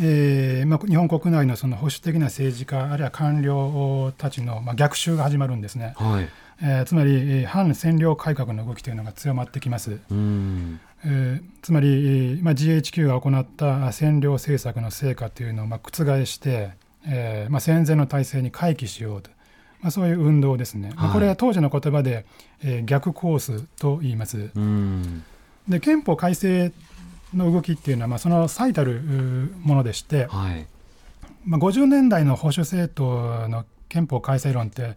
[0.00, 6.28] えーまあ、日本国内のその保守的な政治家あるいは官僚たちの、まあ、逆襲が始まるんですね、はい。
[6.62, 9.98] えー、つまり反占領改革の動きというのが強まってきます。
[10.10, 10.80] うん。
[11.04, 16.70] えー、つまり、まあ、GHQ が行った占領政策の成果というのをまあ覆して、
[17.06, 19.30] えーまあ、戦前の体制に回帰しようと
[19.80, 22.24] まあ、そういう運動ですね、はい、これは当時の言葉で、
[22.62, 24.50] えー、逆コースと言います。
[25.68, 26.72] で憲法改正
[27.34, 29.00] の動きっていうのは、まあ、その最たる
[29.62, 30.66] ものでして、はい、
[31.44, 34.94] まあ、50年代の保守政党の憲法改正論って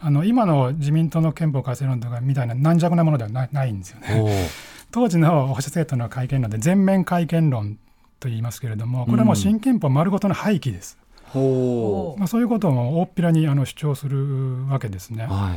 [0.00, 4.50] あの今の自民党の憲法改正論とかみたいな軟弱なものではないんですよね。
[4.90, 7.78] 当時の保守政党の改憲論で全面改憲論
[8.20, 10.98] と言いますけれどもこれはもう新憲法丸ごとの廃棄です。
[11.38, 15.26] まあ、そういうことを大っぴらにあの主張するわけですね。
[15.26, 15.54] は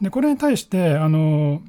[0.00, 1.60] い、でこれに対してあの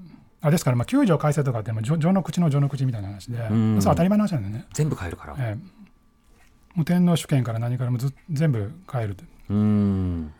[0.41, 4.65] あですからまあ9条改正とかっても序の口の序の口みたいな話で、うん、それ当たり前の話なんでね。
[4.73, 5.35] 全部変えるから。
[5.37, 9.17] ええ、もう天皇主権から何からもず全部変える
[9.49, 10.31] うん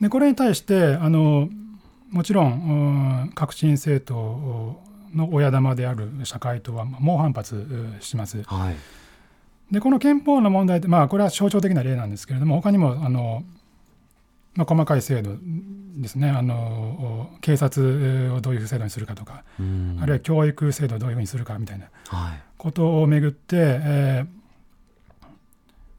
[0.00, 1.48] でこれに対してあの
[2.10, 4.80] もちろん革新政党
[5.14, 8.42] の親玉である社会党は猛反発します。
[8.42, 8.74] はい
[9.70, 13.44] でこの憲法の問題って、まあ、これは象徴的な例なんですけれども他にもあの、
[14.54, 15.36] まあ、細かい制度
[15.96, 16.28] ですね。
[16.28, 19.44] あの警察をどういう制度にするかとか、
[20.00, 21.86] あるいは教育制度をどういうふうにするかみたいな
[22.56, 24.44] ことをめぐって、えー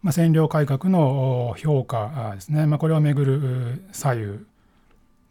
[0.05, 4.45] まあ、占領改革の評価ですね、まあ、これをめぐる左右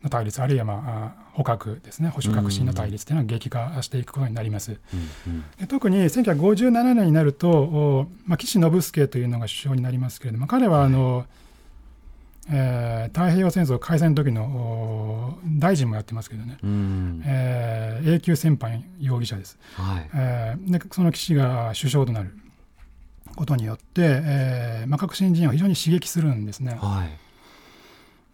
[0.05, 2.11] の対立あるいは、まあ、捕獲ですね。
[2.11, 4.79] 保守革新の対立というのは激化していくことになります。
[5.27, 11.25] うんうん、特に1957年になると、まあ、岸信介というのが首相になりますけれども彼はあの、
[12.51, 22.39] えー、太平洋戦争開戦の時の大臣もやってますけどね、うん、えー、永久戦犯容疑者です、はい、えー、でその岸が首相となる。
[23.37, 26.79] ことによって、えーまあ、革新人を非常に刺激するんですね。
[26.81, 27.05] は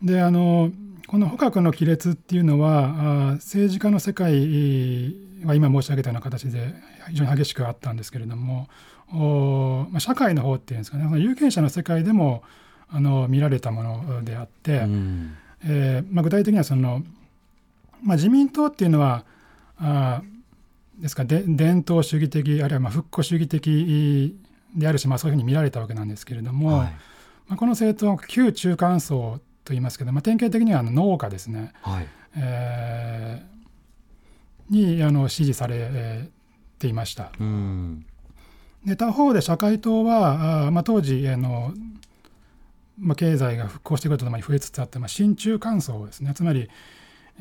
[0.03, 0.71] い、であの
[1.11, 4.31] この捕獲の亀裂っていうのは政治家の世界
[5.45, 6.73] は今申し上げたような形で
[7.09, 8.69] 非常に激しくあったんですけれども
[9.13, 12.45] お、まあ、社会の方っていうんですかね有権者の世界でも
[12.89, 17.03] あの見られたものであって、うん、えー、まあ、具体的にはその、
[18.05, 19.25] まあ、自民党っていうのは
[19.81, 20.23] あ
[20.97, 24.39] ですか伝統主義的あるいはまあ復古主義的
[24.77, 26.87] であるし、まあ、そういうふうに見られたわけなんですけれども、はい、
[27.49, 36.29] まあ、この政党は旧中間層と言いますけど、まあ、典型的にはあの農家ですね、はい、えー、にあの支持され
[36.79, 37.31] ていました。
[38.85, 41.75] で他方で社会党はあ、まあ、当時あの、
[42.99, 46.33] まあ、経済が復興していくことで増えつつあって、まあ、新中間層ですね。
[46.35, 46.71] つまり、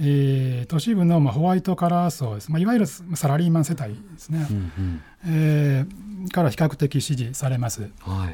[0.02, 7.90] えー、都市部の、まあ、ホワイトカラー層です、まあ、いわゆるサラリーマン世帯ですね、うんうん、えー、から比較的支持されます。
[8.00, 8.32] は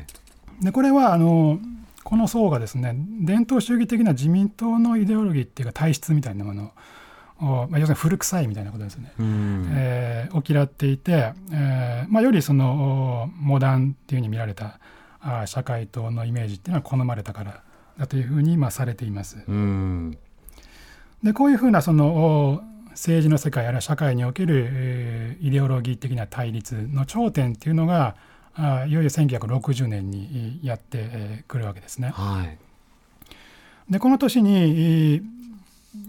[0.61, 1.59] い、でこれはあの
[2.05, 6.71] この層がですね伝統主義的な自民党のイデオロギーっていうか体質みたいなもの
[7.41, 14.79] を、まあ、要するに古臭いみたいなことですね、えー、を嫌っていて、えーまあ、よりそのモダンっていうふうに見られた
[15.19, 17.63] あ社会党のイメージっていうのは好まれたから
[17.97, 19.37] だというふうにまあされています。
[21.23, 28.15] でこういうふうなその政治の世界あるいは社会における、えー、イデオロギー的な対立の頂点っていうのがあ
[28.57, 32.09] いよいよ1960年にやってくるわけですね。
[32.09, 32.57] はい、
[33.89, 35.21] でこの年に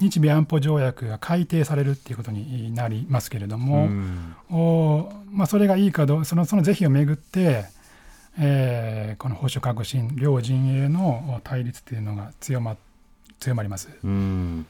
[0.00, 7.66] 日米安保条約が改定されるっていうことになりますけれども、うん、おまあ、それがいいかどうそのその是非をめぐって、
[8.38, 12.76] えー、この保守革新両陣営の対立というのが強ま
[13.38, 13.88] 強まります。
[14.02, 14.66] うん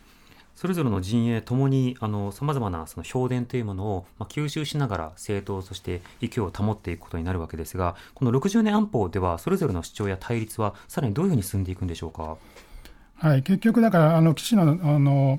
[0.57, 12.39] それぞれの陣営ともにさまざまなその評伝というものを、まあ、吸収しながら政党そして勢いを保っていくことになるわけですがこの60年安保ではそれぞれの主張や対立はさらにどういうふうに進んでいくんでしょうか？
[13.19, 14.67] はい、結局だからあの岸のあ
[14.99, 15.39] の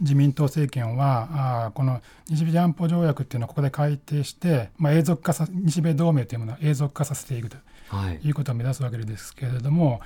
[0.00, 7.58] 自民党政権はあこの日米安保条約っていうのをここで改定して、まあ、永続化さ日米同盟というものを永続化させていくと、
[7.88, 10.00] はい、いうことを目指すわけですけれども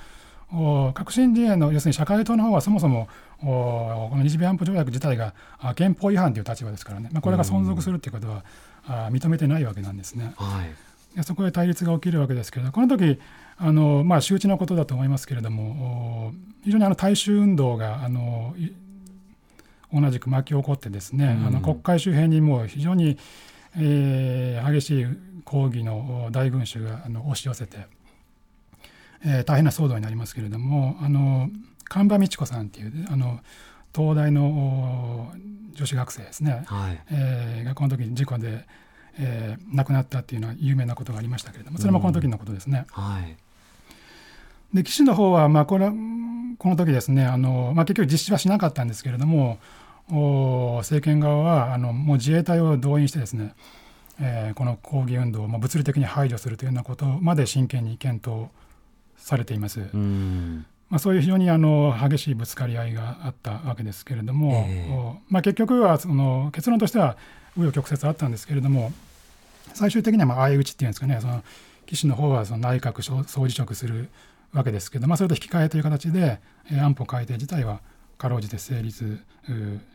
[0.51, 3.07] 革新陣営の要するに社会党の方はそもそも
[3.39, 5.33] この日米安保条約自体が
[5.75, 8.43] 憲法違反という立場ですからね、まあ、これが存続するということは
[9.11, 10.33] 認めてないわけなんですね。
[10.37, 10.63] は
[11.19, 13.19] い、そこで対立が起きるわけですけれどこの時
[13.57, 18.55] あの、まあ、周知のことだと思いますけれども非常にあの大衆運動があの
[19.93, 23.17] 同じく巻き起こってですね、あの国会周辺にも非常に、
[23.77, 25.05] えー、激しい
[25.45, 27.94] 抗議の大群衆があの押し寄せて。
[29.23, 31.49] えー、大変な騒動になりますけれどもあの
[31.85, 33.39] 神場美智子さんっていうあの
[33.95, 35.31] 東大の
[35.73, 38.65] 女子学生ですね、はい、えー、がこの時に事故で、
[39.19, 42.85] えー、亡くなったっていうのは有名なことがありましたけれどもそれもこの時のことですね。
[42.97, 43.37] うん、はい、
[44.73, 49.59] で岸の方は、まあ、これこの時ですねあの、まあ、結局実施はしなかったんですけれども
[50.11, 53.55] お政権側はあのもう自衛隊を動員してですね、
[54.19, 58.49] えー、この抗議運動を物理的に排除するというようなことまで真剣に検討
[59.17, 59.79] されています。
[60.89, 67.17] まあ、そういう非常にあの激しいぶつかり合いがあったわけですけれども、えー、まあ、結局はその結論としては
[67.57, 68.91] 紆余曲折あったんですけれども
[69.73, 71.43] 最終的にはまあ相打ちっていうんですかねその
[71.87, 74.09] 岸の方はその内閣総辞職する
[74.53, 76.39] わけですけど、まあ、それと引き換えという形で
[76.71, 77.81] 安保改定自体は
[78.17, 79.19] かろうじて成立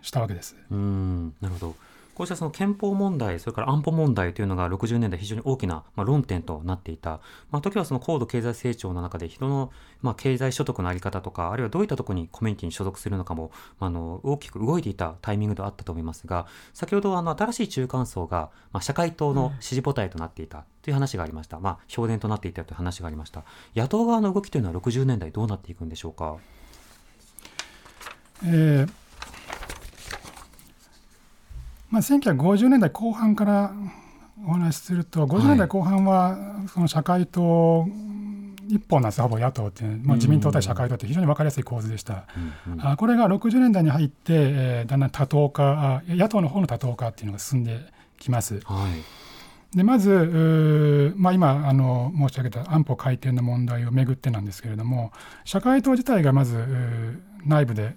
[0.03, 0.57] したわけです。
[0.71, 1.77] うんなるほど
[2.15, 7.21] こうしたその憲法問題、それから安保問題というのが60年代非常に大きな、まあ、論点となっていた。
[7.51, 21.59] まあ、時はその高度経済成長の中で人の、まあ、経済所得のあり方とか、あるいはどういったところにコミュニティに所属するのかも、まあ、あの大きく動いていたタイミングではあったと思いますが、先ほどあの新しい中間層が、まあ、社会党の支持母体となっていたという話がありました。
[21.59, 23.45] まあ、評伝となっていたという話がありました。
[23.75, 26.37] 野党側の動きというのは60年代どうなっていくんでしょうか？
[28.45, 28.91] えー
[31.91, 33.73] まあ、1950年代後半から
[34.47, 36.39] お話しすると50年代後半は
[36.73, 37.87] その社会党
[38.69, 42.25] 一本なんですほぼ野党っていう、まあ、自民党対社会党って非常に分かりやすい構図でした、
[42.67, 47.81] うんうん、あこれが60年代に入って、えー、だんだん多党化野党の方の多党化っていうのが進んで
[48.19, 48.61] きます。
[48.65, 49.77] はい。
[49.77, 55.13] でまず、まあ、今あの申し上げた安保改定の問題をめぐってなんですけれども
[55.45, 57.95] 社会党自体がまず内部で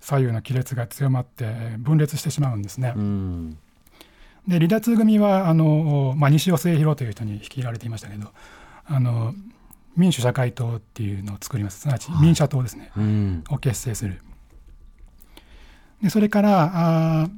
[0.00, 1.44] 左右の亀裂が強まって
[1.78, 2.94] 分裂してしまうんですね。
[4.48, 8.32] で離脱組はあの、まあ、西尾末広という人に率いられていましたけど
[8.86, 9.34] あの
[9.96, 11.80] 民主社会党っていうのを作ります。
[11.80, 13.02] すなわち民社党ですね、は
[13.52, 14.20] い、を結成する。
[16.02, 16.70] でそれから
[17.22, 17.28] あ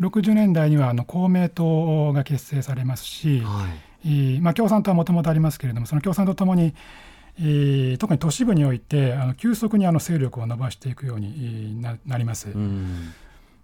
[0.00, 4.40] 60年代にはあの公明党が結成されますし、はい。
[4.40, 6.74] まあ、共産党はもともとありますけれどもその共産とともに、
[7.38, 12.48] えー、特に都市部においてあの急速にあの勢力を伸ばしていくようにななります。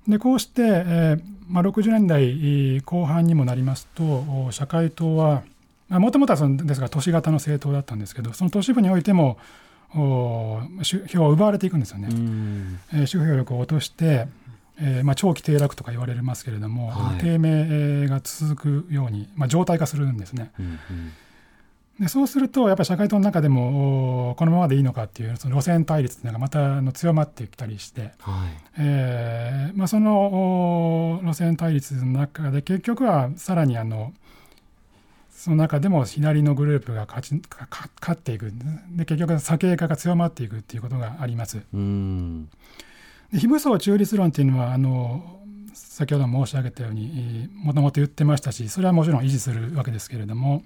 [0.08, 5.42] でこうして、えーまあ、60年代後半にもなりますと社会党は
[5.88, 9.38] もともとはそのですが都市型の政党だったんですけどその都市部においても
[9.92, 10.60] 票
[11.24, 12.08] を奪われていくんですよね。
[12.92, 14.28] えー、集票力を落として、
[14.80, 20.52] えーまあ、長期低落とか言われますけれども、はい、低迷が続くように、まあ、状態化するんですね。
[20.58, 20.78] うんうん
[22.00, 28.50] でそうするとやっぱり社会党の中でもこのままでいいのかっていうその路線対立というのがまたの強まってきたりして、はい。
[28.78, 34.14] えーまあ、その路線対立の中で結局はさらにあの
[35.30, 37.42] その中でも左のグループが勝ち
[38.00, 38.50] 勝っていく。
[38.92, 41.60] で結局左傾化が強まっていくっていうことがあります。
[41.74, 42.48] うん。
[43.30, 45.38] で非武装中立論っていうのはあの
[45.74, 50.62] 先ほど申し上げたようにもともと言ってましたしそれはもちろん維持するわけですけれども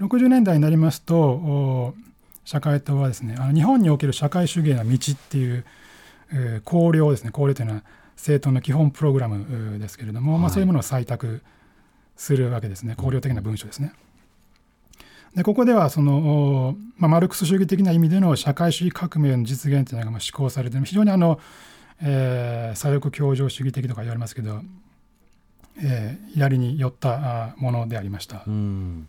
[0.00, 1.94] 60年代になりますと
[2.44, 5.64] 社会党はですねあの日本における社会主義への道っていう、
[6.32, 7.82] えー、綱領ですね綱領というのは
[8.16, 11.42] 政党の基本プログラムですけれども、はい、まあ、そういうものを採択
[12.16, 13.92] するわけですね綱領的な文書ですね。
[15.34, 21.38] でここではその、まあ、マルクス主義的な意味での社会主義革命の実現というのがまあ施行されて非常にあの、
[22.02, 24.62] えー、左翼共情主義的とか言われますけど、
[25.80, 28.42] えー、左に寄ったものでありました。
[28.46, 29.08] うん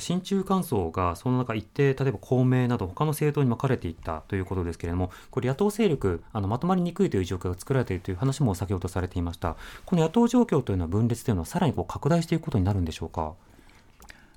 [0.00, 13.34] 親中間層がその中一定例えば公明など他の政党に分かれていったということですけれどもこれ野党勢力あのまとまりにくいという状況が作られているという話も先ほどされていましたこの野党状況というのは分裂というのはさらにこう拡大していくことになるんでしょうか？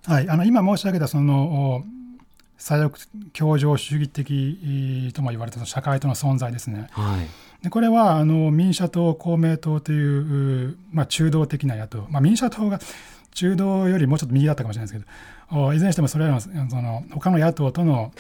[0.05, 1.83] はい、あの今申し上げたその
[2.57, 6.87] 左翼共情主義的とも言われた社会との存在ですね。
[6.91, 12.79] はい、でこれはあの民社党公明党という、まあ、中道的な野党、まあ、民社党が
[13.31, 18.11] 中道よりもうちょっと右だったかもしれないですけどいずれにしてもそれらのその他の野党との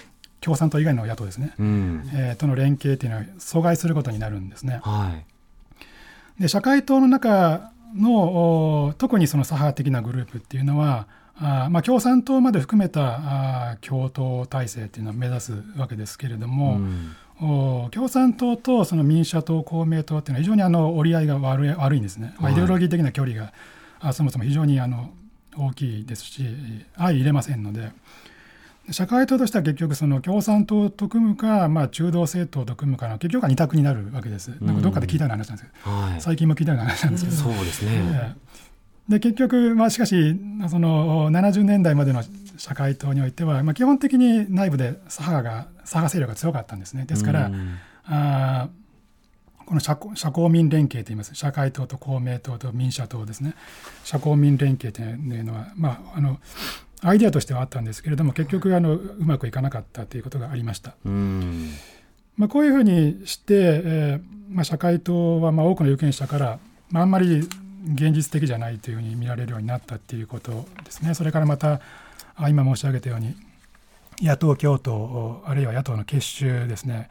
[0.41, 4.79] 共産党以外の野党ですね、うん、えー、との連携というのは阻害することになるんですね。
[4.83, 5.11] は
[6.37, 11.07] い、で社会党の中の特にその左派的なグループっていうのは
[11.41, 16.81] あまあ、共産党まで含めたあ共闘体制っていうのを目指すわけですけれども、
[17.39, 23.53] うん、お共産党とその民社党公明党っていうのは非常にあの折り合いが悪い悪いんですね、まあ、イデオロギー的な距離が
[23.99, 25.11] あそもそも非常にあの
[25.57, 26.43] 大きいですし
[26.95, 27.91] 相入れませんので。
[28.91, 34.49] 社会党としては結局その共産党と組むか、まあ、中道政党と組むかの結局は二択になるわけです。
[34.61, 38.35] なんかどっかで聞いたような話なんですけど、はい、最近も聞いたような話なんですけど、そうですね。
[39.07, 42.23] で結局、まあ、しかしその70年代までの
[42.57, 47.05] 社会党においては、まあ、基本的に内部で左派が左派勢力が強かったんですね。
[47.05, 47.51] ですから、
[48.05, 48.69] あ
[49.69, 53.53] この社社公民連携といいます社会党と公明党と民社党ですね
[54.03, 55.05] 社公民連携とい
[55.39, 56.39] うのは、まあ、あの
[57.03, 60.95] アイデアとしてはあったんですけれども結局あのうまくいかなかったということがありました。
[62.35, 67.41] まあ、こういうふうにして、えーまあ、社会党はまあ多くの有権者から、まあ、あんまり
[67.93, 71.13] 現実的じゃないというふうに見られるようになったっていうことですね。
[71.13, 71.79] それからまた
[72.47, 73.35] 今申し上げたように
[74.19, 77.09] 野党共闘あるいは野党の結集ですね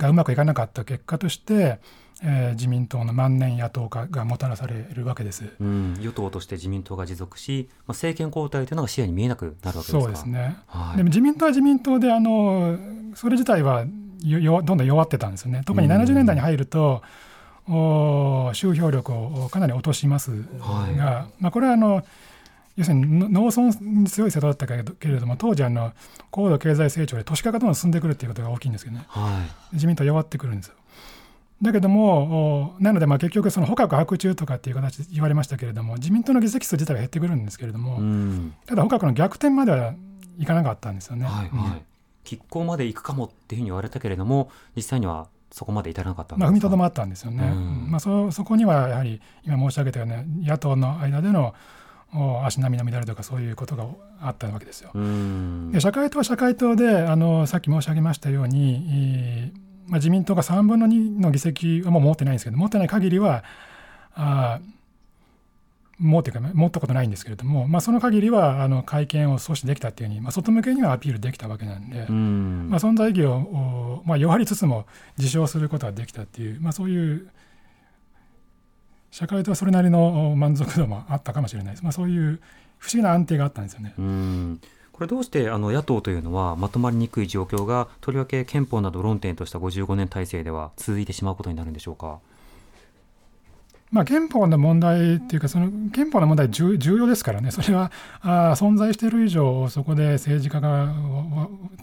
[0.00, 1.78] がうまくいかなかった結果として、
[2.22, 10.00] えー、自民党の万年野党化がもたらされるわけです、うん、与党として自民党が持続し、まあ、政権交代というのが視野に見えなくなるわけですか。
[10.00, 12.78] そうですね、はい、でも自民党は自民党であの
[13.14, 13.84] それ自体は
[14.22, 15.62] よどんどん弱ってたんですよね。
[15.64, 17.02] 特に70年代に入ると、
[17.68, 20.94] うん、お集票力をかなり落としますが、はい、
[21.40, 22.04] まあ、これはあの
[22.80, 25.92] 要するに農村に強い世代だったけれども当時あの
[26.30, 30.74] 高度経済成長で都市化がどんどん進んでくるっていうことが大きいんですけどね、はい、自民党弱ってくるんですよ。
[31.60, 39.92] だけどもなのでまあ結局その捕獲白昼とかっていう形で言われましたけれども自民党の議席数自体は減ってくるんですけれども、うん、ただ捕獲の逆転までは
[40.38, 41.26] いかなかったんですよね。
[41.26, 41.84] はいはい、
[42.24, 47.44] 拮抗までいくかもっていうふうに言われたけれども実際にはそこまで至らなかったまあ、踏みとどまったんですよね。
[47.44, 51.54] うん、まあそ、そこにはやはり今申し上げたような野党の間での
[52.12, 53.86] 足並みの乱れとかそういうことが
[54.20, 54.90] あったわけですよ。
[55.72, 63.44] で社会党は社会党であのさっき申し上げましたように、えー、まあ、自民党が3分の2の議席はもう持ってないんですけど持ってない限りは
[64.14, 64.60] あ
[66.00, 74.86] 持ってか持ったことないんですけれども、まあ、その限りはあの会見を阻止できたっていうふうに、まあ、外向けにはアピールできたわけなんで、まあ、存在意義を、まあ、弱りつつも
[75.18, 77.28] 自称することができたっていう、まあ、そういう
[79.10, 82.40] 社会とはそれなりの満足度もあったかもしれないです、まあ、そういう
[82.78, 83.94] 不思議な安定があったんですよね。
[83.98, 84.60] うん。
[84.92, 92.18] これどうしてあの野党というのはまとまりにくい状況がとりわけ憲法など論点とした55年体制では続いてしまうことになるんでしょうか？
[93.90, 97.90] まあ、憲法の問題っていうか、その憲法の問題重要ですからね、それは
[98.20, 100.94] あ存在している以上、そこで政治家が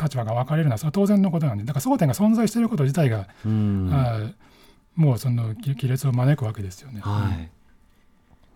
[0.01, 4.31] 立場が分かれるのは、それは当然のことなんで、だから争点が存在していること自体が、うん、あ
[4.97, 6.99] もうその亀裂を招くわけですよね。
[7.01, 7.49] はい。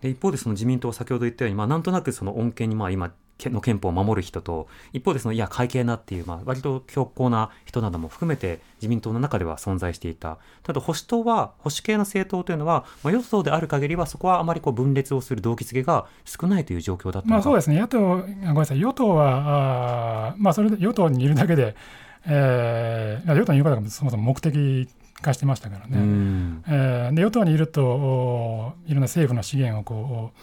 [0.02, 10.38] で一方でその自民党は先ほど言ったように、まあ、なんとなくその恩恵にまあ今の憲法を守る人と一方でそのいや会計なっていう、まあ、割と強硬な人なども含めて自民党の中では存在していた。
[10.64, 17.78] ただ保守党は保守系の政党というのは、まあ、与党である限りはそこはあまりこう分裂をする動機付けが少ないという状況だったまあそうですね。
[17.78, 18.80] 野党ごめんなさい。
[18.80, 21.76] 与党はあ、まあ、それで与党にいるだけで、
[22.26, 24.88] えー、与党にいることがそもそも目的
[25.22, 30.38] 化してましたからね、えー、で与党にいるといろんな政府の資源をこう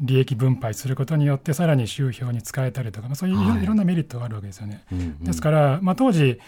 [0.00, 4.82] 利益分配することによってさらに収票に使えたりとか、まあ、そういういろんなメリットがあるわけですよね。
[4.90, 6.40] はい、ですから、まあ、当時、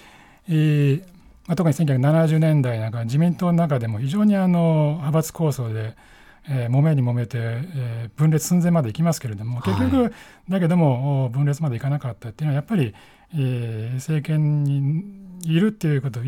[0.49, 1.03] えー
[1.47, 5.97] まあ、特に1970年代なんか自民党の中でも非常にあの派閥構想で、
[6.49, 10.13] えー、揉めに揉めて、えー、分裂寸前までいきますけれども結局、はい、
[10.49, 12.95] だけども分裂までいかなかったっていうのはやっぱり、
[13.35, 16.23] えー、政権にいるっていうことを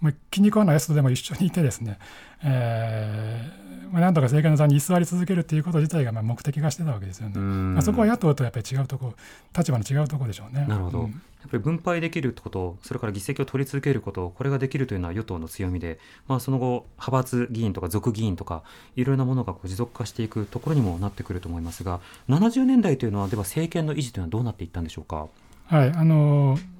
[0.00, 1.98] まあ、気に食わない人でも一緒にいてですね、
[2.44, 7.38] えーまあ、なんとか政権の座に居座り続けるということ自体がまあ目的化してたわけですよね。
[7.38, 9.14] まあ、そこは野党とやっぱり違うとこ
[9.56, 10.66] 立場の違うところでしょうね。
[10.68, 11.16] なるほど、うん、や
[11.48, 18.62] っぱり分配できること、それから議席を取り続けること、これができるというのは与党の強みで、まあ、その後、派閥議員とか属議員とか、
[18.94, 25.26] いろいろなものがこう持続化していくところにもなってくると思いますが、70年代というのは、では政権の維持というのはどうなっていったんでしょうか？
[25.66, 26.77] はいあのー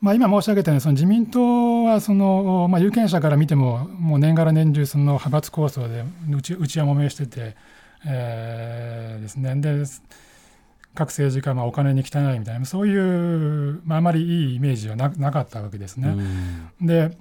[0.00, 7.56] まあ、今申し上げたようにその自民党はその、まあ、有権者から見てももう年がら年中その派閥構想でうちうちはもめしてて、
[8.06, 9.54] えー、ですね。
[9.56, 9.84] で
[10.94, 16.16] 各政治家はお金に汚いみたいなそういう、まあ、あまりいいイメージはななかったわけですね。
[16.80, 17.16] で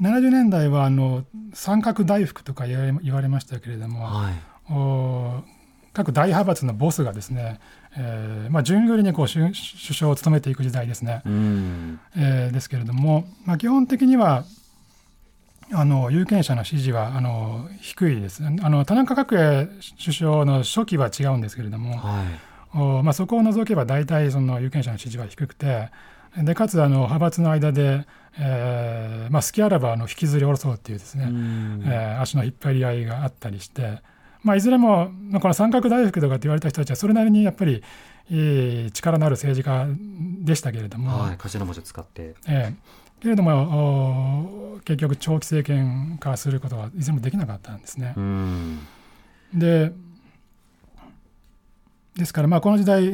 [0.00, 1.24] 70年代はあの
[1.54, 4.34] 三角大福とか言われましたけれども、はい、
[4.72, 5.42] お
[5.92, 7.60] 各大派閥のボスがですね
[7.96, 11.22] えーまあ、順繰りにこう首相を務めていく時代ですね。
[12.16, 14.44] えー、ですけれども、まあ、基本的には
[15.72, 18.42] あの有権者の支持はあの低いです。
[18.44, 19.68] あの田中角栄
[20.02, 22.22] 首相の初期は違うんですけれども、は
[22.74, 25.90] い、おまあ、そこを除けば大体その有権者の支持は低くて
[26.36, 28.06] でかつあの派閥の間で、
[28.38, 31.24] えーまあ、好きあらばあの引きずり下ろそうっていうですね、
[31.84, 34.00] えー、足の引っ張り合いがあったりして。
[34.42, 37.82] まあ、いずれもこの三角大福とかって言われた人たちはそれなりにやっぱり、
[38.30, 39.86] えー、力のある政治家
[40.44, 48.14] でしたけれども、はい、頭文字を使って、えー、けれども結局長期政権化することはいずれもできなかったんですね。
[49.54, 49.92] で
[52.16, 53.04] ですからまあこの時代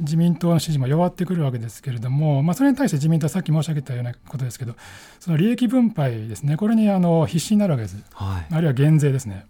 [0.00, 4.74] 自民党の支持も弱ってくるわけですけれども、まあ、それに対して自民党はさっき申し上げたようなことですけど
[5.18, 9.46] その利益分配ですねこれにあの必死になるわけです、はい、あるいは減税ですね。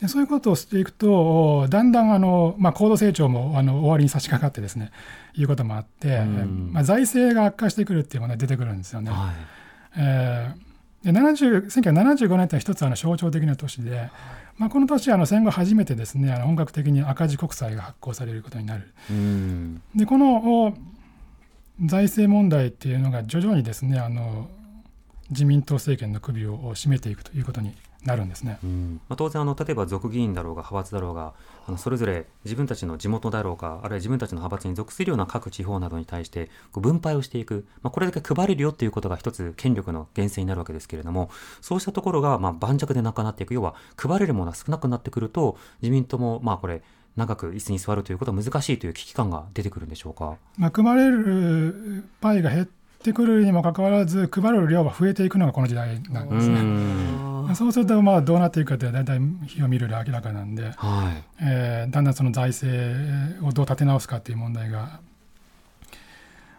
[0.00, 4.92] でそういうことをしていくとだんだんあの、まあ、高度成長もあの終わりに差し掛かってですね
[5.34, 9.10] いうこともあって、まあ、財政が悪化してくるっていうものが出てくるんですよね。
[9.10, 9.58] はい
[9.96, 14.10] えー、で70 1975年って一つあの象徴的な年で、
[14.56, 18.92] まあ、この年あの戦後初めてですねあの本格的に赤字国債が発行されることになる。
[19.96, 20.76] でこの
[21.84, 24.48] 財政問題っていうのが徐々にですねあの
[25.30, 27.74] 自民党政権の首を絞めていくということに
[28.04, 29.00] なるんですね、うん。
[29.08, 31.34] まあ、当然あの、例えば族議員だろうが派閥だろうが、
[31.66, 41.30] あのそれぞれ自分たちの地元だろうか、あるいは自分たちの派閥に属するような各地方などに対して分配をしていく、まあ、これだけ配れるよということが一つ権力の源泉になるわけですけれども、
[41.60, 46.82] そうしたところがまあ盤石でなくなっていく、要は配れるものが少なくなってくると、自民党もまあこれ、
[47.16, 50.36] 長く椅子に座るということは難しいという危機感が出てくるんでしょうか？
[50.56, 52.68] まあ、配れるパイが減っ
[53.02, 57.54] てくるにもかかわらず、配る量が増えていくのがこの時代なんですね。
[57.54, 65.00] そうするとまあどうなっていくかって大体日を見るより明らかなんで、はいえー、だんだんその財政をどう立て直すかっていう問題が、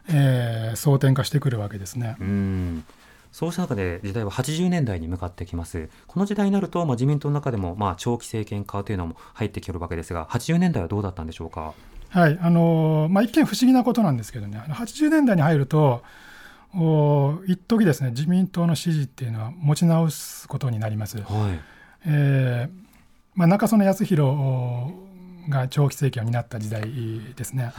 [0.10, 2.18] えー、争点化してくるわけですね。
[2.20, 2.84] うん
[3.32, 5.90] そうした中で時代は80年代に向かってきます。
[6.08, 11.74] この時代になると、まあ、自民党の中でも、まあ、長期政権化というのも入ってきるわけですが、80年代はどうだったんでしょうか？
[12.10, 16.02] はいあのまあ、一見不思議なことなんですけどね、80年代に入ると、
[16.74, 21.18] 一時ですね自民党の支持っていうのは持ち直すことになります。
[21.18, 21.60] はい
[22.06, 22.90] えー
[23.36, 24.38] まあ、中曽根康弘
[25.50, 26.84] が長期政権を担った時代
[27.36, 27.72] ですね。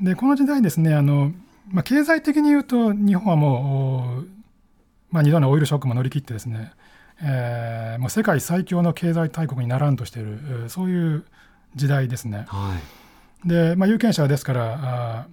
[0.00, 1.32] でこの時代ですねあの、
[1.68, 4.26] まあ、経済的に言うと日本はもう、
[5.10, 6.72] まあ、2度のオイルショックも乗り切ってですね、
[7.22, 11.24] えー、もう世界最強の経済大国にならんとしているそういう
[11.74, 12.46] 時代ですね。
[12.48, 12.78] は
[13.44, 15.26] い、で、まあ、有権者はですからあ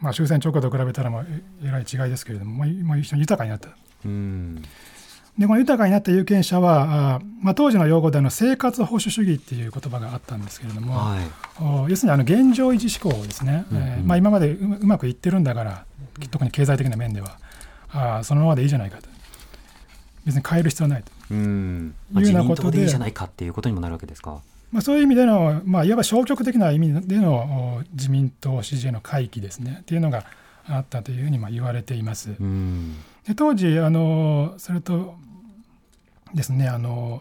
[0.00, 1.24] まあ、終戦直後と比べたらまあ
[1.62, 3.70] えらい違いですけれども、まあ、一緒に豊かになった。
[4.04, 4.62] うん
[5.38, 11.16] でこの豊かになった有権者はあ、まあ、当時の用語での生活保守主義っていう言葉があったんですけれども、は
[11.86, 15.86] い、要するにあの現状維持志向ですね、うんうん、えー、まあ、今までうまくいってるんだから
[16.30, 17.38] 特に経済的な面では
[17.92, 19.08] あそのままでいいじゃないかと
[20.26, 21.12] 別に変える必要はないと。
[21.30, 24.42] うんいうようなことでいいじゃないかっていうことにもなるわけですか。
[24.72, 30.24] まあ、そういう意味での、まあ、いわば消極的な意味での自民党支持への回帰ですねっていうのが
[30.68, 32.30] あったというふうにまあ言われています。
[33.26, 35.14] で当時あのそれと
[36.34, 37.20] ですねあの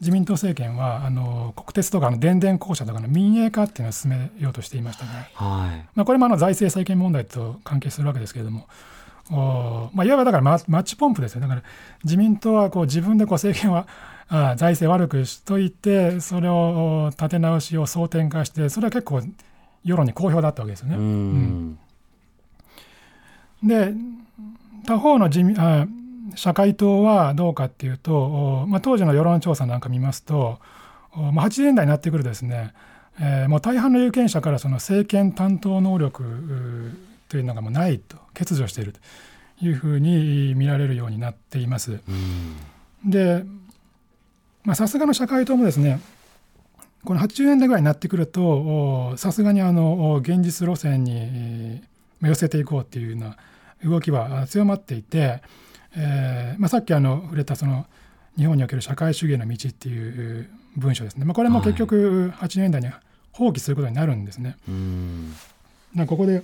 [0.00, 5.30] 自民党政権はあの国鉄とかの電電公社とかの民営化っていうのを進めようとしていましたね。
[5.34, 8.66] はいまあ、これもあの財政再建問題と関係するわけですけれども。
[9.30, 11.62] おまあ、いわばだからマッチポンプですよだから
[12.02, 13.86] 自民党はこう自分でこう政権は
[14.28, 19.22] あ財政悪くしといてそれを立て直しを争点化してそれは結構
[19.84, 20.96] 世論に好評だったわけですよね。
[20.96, 21.78] うん、
[23.62, 23.94] で
[24.86, 25.86] 他方の自民あ
[26.34, 30.58] 社会党はどうかっていうと、まあ、当時の世論調査なんか見ますと、
[31.12, 32.72] まあ、80年代になってくるですね、
[33.20, 36.22] えー、もう大半の有権者からその政権担当能力
[37.30, 38.98] というのがもうないと欠如していると
[39.62, 42.00] いうふうに見られるようになっています。
[43.04, 43.44] で
[44.74, 46.00] さすがの社会党もですね
[47.04, 51.82] この80年代ぐらいになってくるとさすがにあの現実路線に
[52.20, 53.36] 寄せていこうっていうような
[53.84, 55.40] 動きは強まっていて、
[55.96, 57.86] えーまあ、さっきあの触れたその
[58.36, 62.90] 日本における社会主義への道っていう文章ですね、まあ、これも結局80年代に
[63.32, 64.56] 放棄することになるんですね。
[65.96, 66.42] はい、ここで、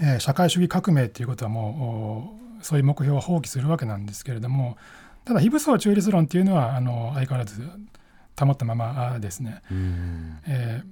[0.00, 4.76] えー、社会主義革命っていうことはもうそういう目標を放棄するわけなんですけれども
[5.24, 7.62] ただ非武装中立論っていうのはあの相変わらず
[8.38, 9.62] 保ったままですね。
[10.46, 10.82] え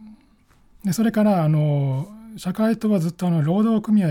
[0.84, 4.11] ー、でそれからあの社会党はずっとあの労働組合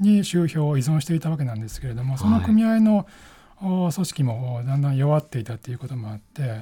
[0.00, 3.06] に収票を依存していたわけなんですけれどもその組合の
[3.60, 6.60] 組織もだんだん弱っていたということもあって。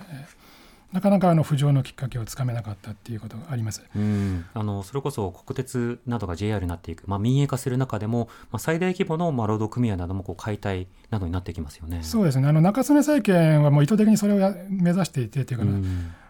[0.92, 3.82] なかなかあの浮上のきっかけをつかめなかったっていうことがあります。
[3.94, 4.44] うん。
[4.54, 12.00] あのそれこそ国鉄などが JR になっていく、まあ、民営化する中でも、まあ、最大規模のまあ労働組合などもこう解体などになってきますよね。
[12.02, 12.48] そうですね。
[12.48, 15.64] あの中曽根政権はもう意図的にそれを目指していてというか、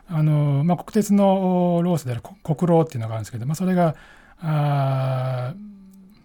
[0.08, 3.94] あのまあ、国鉄のロースである国労っていうのがあるんですけど、まあ、それが
[4.42, 5.54] あ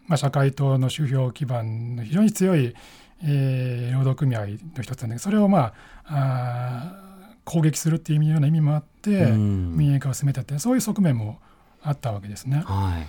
[0.07, 2.75] まあ、社会党の収票基盤の非常に強い、
[3.23, 5.73] えー、労働組合の一つなんでそれを、ま
[6.05, 7.14] あ、あ
[7.45, 11.39] 攻撃するっていうような意味もあって、民営化を進めたってそういう側面も
[11.81, 12.63] あったわけですね。
[12.65, 12.99] は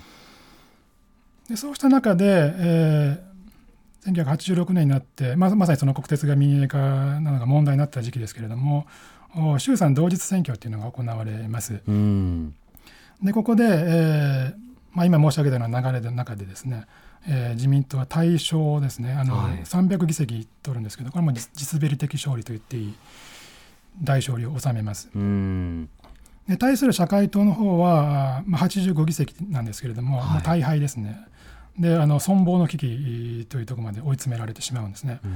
[1.47, 6.79] い、でそうした中で、えー、1986年になって、まあ、まさにその国鉄が民営化
[7.21, 8.87] などが問題になった時期ですけれども
[9.59, 11.81] 衆参同日選挙っていうのが行われます。
[13.23, 14.55] でここで、えー
[14.93, 16.87] まあ、今申し上げたような流れの中でですね、
[17.29, 19.13] えー、自民党は大勝ですね。
[19.13, 22.95] あの、はい、300議席取るんですけどこれも地滑り的勝利と言っていい
[24.03, 25.09] 大勝利を収めます。
[26.49, 31.27] で対する社会党の方は、まあ、85議席なんですけれども、はい、大敗ですね。
[31.79, 35.21] であの存亡の危機というところまで追い詰められてしまうんですね。
[35.25, 35.35] うんう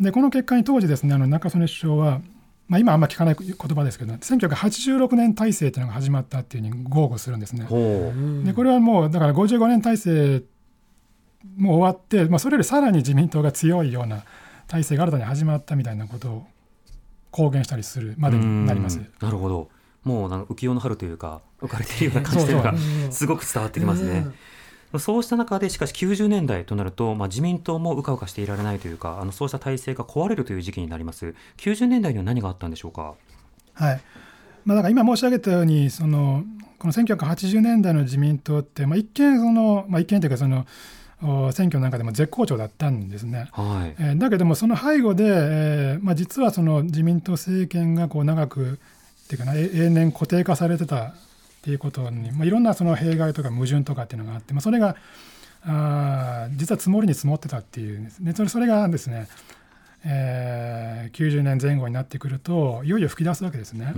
[0.00, 2.20] ん、でこの結果に当時ですねあの中曽根首相は
[2.66, 7.66] まあ、今あんまり聞かない言葉ですけど1986年体制というのが始まったっていうふうに豪語するんですね。
[8.44, 10.42] でこれはもうだから55年体制
[11.56, 14.24] も終わって、まあ、それよりさらに自民党が強いような
[14.66, 16.46] 体制が新たに始まったみたいなことを
[17.34, 19.00] 公言したりするまでになります。
[19.20, 19.68] なるほど
[20.04, 22.74] もうなんか浮世の春というか浮かれているような感じというか
[23.10, 24.26] すごく伝わってきますね。
[25.00, 33.14] そうした中でしかし90年代となると、まあ、自民党もうかうかしていられないというかあのそうした体制が壊れるという時期になります90年代には何があったんでしょうか？
[33.72, 34.00] はい
[34.64, 36.44] まあ、だから今申し上げたようにその
[36.78, 40.64] この1980年代の自民党って、まあ、一見その、まあ、一見というかその
[41.52, 43.48] 選挙なんかでも絶好調だったんですね。
[43.52, 48.78] はいえー、だけどもその背後で、えーまあ、実はその自民党政権がこう長く
[49.24, 51.14] っていうかな永年固定化されてたっ
[51.62, 54.96] ていうことに、まあ、いろんなその弊害とか矛盾とかっていうのがあって、まあ、それが
[55.66, 59.28] あ実は積もりに積もってたっていうですねそれそれがですね、
[60.04, 63.94] えー、90年前後になってくるといよいよ吹き出すわけですね。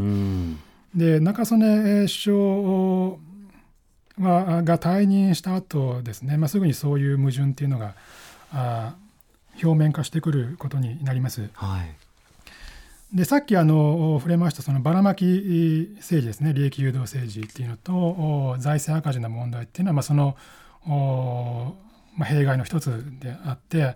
[0.95, 3.27] で中曽根首相
[4.19, 7.95] はが退任した後ですね、まあ、すぐにそういう矛盾っていうのが
[8.53, 8.95] あ
[9.63, 11.51] 表面化してくることになります。
[11.55, 11.95] はい
[13.15, 20.37] でさっきあの触れましたそのばらまき政治ですね利益誘導政治っていうのと財政赤字の問題っていうのはまあその
[22.17, 23.95] まあ、弊害の一つであって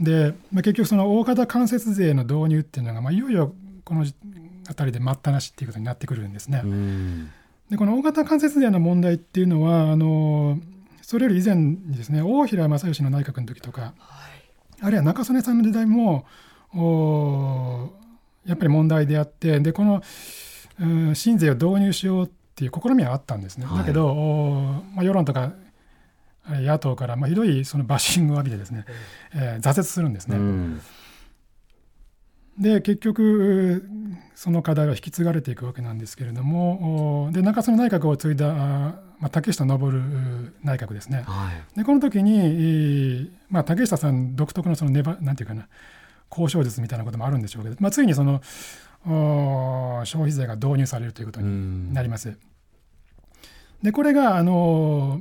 [0.00, 3.54] で、まあ、結局その大型間接税の導入っていうのが、まあ、いよいよ
[3.84, 4.04] この
[4.68, 6.62] 辺りで待ったなしっていうことになってくるんですね。
[7.72, 10.58] でこの大型間接税の問題っていうのはあの
[11.00, 13.94] それより以前にですね大平正義の内閣の時とか、
[14.82, 16.26] あるいは中曽根さんの時代も
[18.44, 20.02] やっぱり問題であってでこの、
[20.80, 23.64] うん、新税を導入しようっていう試みはあったんですね。
[23.64, 24.14] はい、だけど、
[24.94, 25.54] まあ、世論とか
[26.46, 28.84] 野党からまあひどいそのバッシングを浴びてですね、
[29.34, 30.36] えー、挫折するんですね。
[30.36, 30.80] うん
[32.62, 33.84] で結局
[34.34, 40.00] その課題は引き継がれていくわけなんですけれどもで中曽根内閣を継いだ、まあ、竹下登
[40.62, 45.68] 内閣ですね、はい、でこの時に、まあ、竹下さん独特のそのねばなんていうかな
[46.30, 48.40] 交渉術みたいなこともあるんでしょうけど、まあ、ついにその
[49.04, 52.38] 消費税が導入されるということになります。
[53.82, 55.20] でこれがあの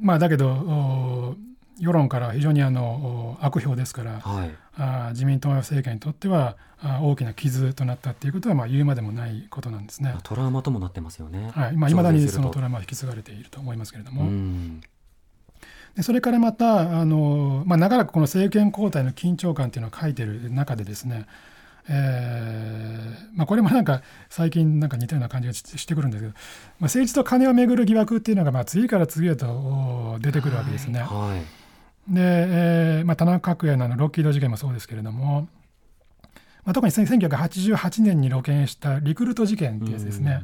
[0.00, 1.36] まあだけど
[1.80, 4.69] 世論から非常にあの悪評ですから、はい、あ
[5.10, 10.14] 自民党政権にとってはあ大きな傷となったということはまあ言うまでもないことなんですね。
[10.22, 11.50] トラウマともなってますよね。
[11.54, 14.80] はい、まあ、未だにそのトラウマは引き継がれていると思いますけれども。
[15.94, 21.26] でそれからまたあの、まあ、長らくこの政権交代の緊張感というのを書いてる中でですね、
[21.88, 31.00] えーまあ、これもなんか最近なんか似たような感じがしてくるんですけど、まあ、政治と金をめぐる疑惑っていうのがまあ次から次へと出てくるわけですね。
[31.00, 31.59] はいはい
[32.08, 35.48] で、えーまあ、田中角栄のロッキード事件もそうですけれども、
[36.64, 40.42] まあ、特に1988年に露見したリクルート事件っていうやつですね。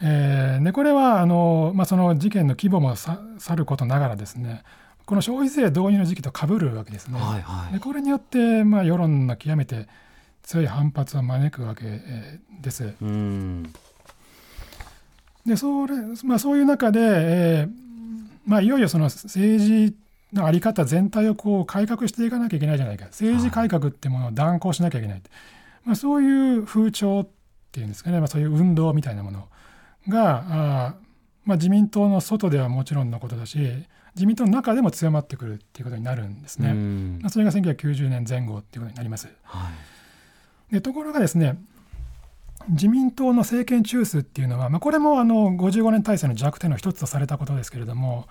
[0.00, 3.18] うん、えー、でこれはあの、まあ、その事件の規模もさ
[3.54, 4.62] ることながらですね
[5.06, 7.20] この消費税導入の時期とかぶるわけですね。
[7.20, 9.86] はいはい、でこれによって、まあ、世論の極めて
[10.42, 12.00] 強い反発を招くわけ
[12.62, 12.94] です。
[13.02, 13.62] うん、
[15.44, 17.84] でそれ、まあ、そういう中で、えー
[18.46, 19.94] まあ、いよいよその政治
[20.34, 23.06] の在り方全体をこう改革していかなきゃいけないじゃないか。
[23.06, 25.22] 政治改革ってものを断行しなきゃいけない、
[25.84, 27.28] まあ、そういう風潮っ
[27.72, 29.48] ていうんですかね、まあ、そういう運動みたいなもの
[30.08, 30.94] があ、
[31.44, 33.58] まあ、自民党の外ではもちろんのことだし
[34.14, 36.72] 自民党の中でも強まってくるっていうことになるんですね。
[37.20, 39.28] まあ、それが1990年前後っていうことになります。
[39.42, 39.70] は
[40.70, 41.58] い、でところがですね
[42.68, 48.26] 自民党の政権中枢っていうのは、まあ、これもあの55年体制の弱点の一つとされたことですけれども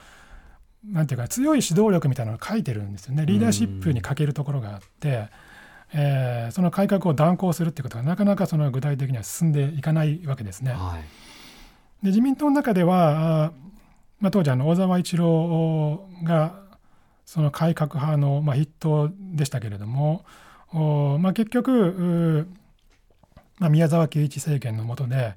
[0.86, 3.25] なんていうか強い指導力みたいなのを書いてるんですよね。
[3.25, 5.29] リーダーシップに欠けるところがあって、
[5.93, 10.71] えー、その改革を断行するっていうことがなかなかその具体的には進んでいかないわけですね。
[10.71, 13.53] はい、で自民党の中では
[14.23, 16.55] まあ、当時あの小沢一郎が
[17.25, 20.23] その改革派のまあ筆頭でしたけれども、
[21.19, 22.47] まあ、結局、
[23.59, 25.36] まあ、宮沢喜一政権の下で、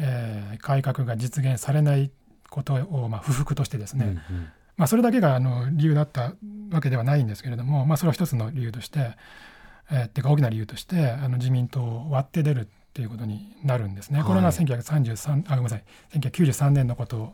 [0.00, 2.10] えー、改革が実現されない
[2.50, 6.34] ことをまあ不服としてですね、うんうんまあ、それだけがあの理由だった
[6.70, 9.16] わけではないんですけれども、まあ、それは一つの理由として、
[9.90, 14.22] えー、っていうか大きな理由としてあの自民党を割って出るっていうことになるんですね。
[14.24, 15.84] これが1933あごめんなさい。
[16.18, 17.32] 1993年のこと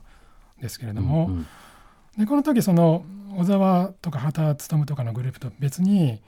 [0.61, 1.47] ですけれども、うんうん、
[2.19, 3.05] でこの時その
[3.37, 6.21] 小沢とか畑勉とかのグループと別に、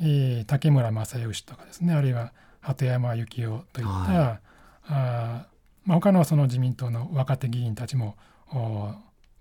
[0.00, 4.40] えー、竹村正義とかですねあるいは鳩山幸夫といった、はい、
[4.88, 5.46] あ
[5.84, 8.16] まあ、他のその自民党の若手議員たちも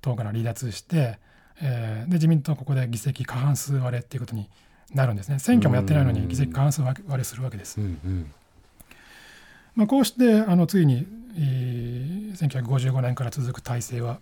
[0.01, 1.19] 党から離脱して、
[1.61, 4.49] えー、で自民党はここで議席過半数割れっていうことに
[4.93, 5.39] なるんですね。
[5.39, 7.79] 選挙もやってないのに議席過半数割れするわけです。
[7.79, 8.31] うんうん、
[9.75, 11.05] まあ、こうしてあのついに、
[11.37, 14.19] えー、1955年から続く体制は、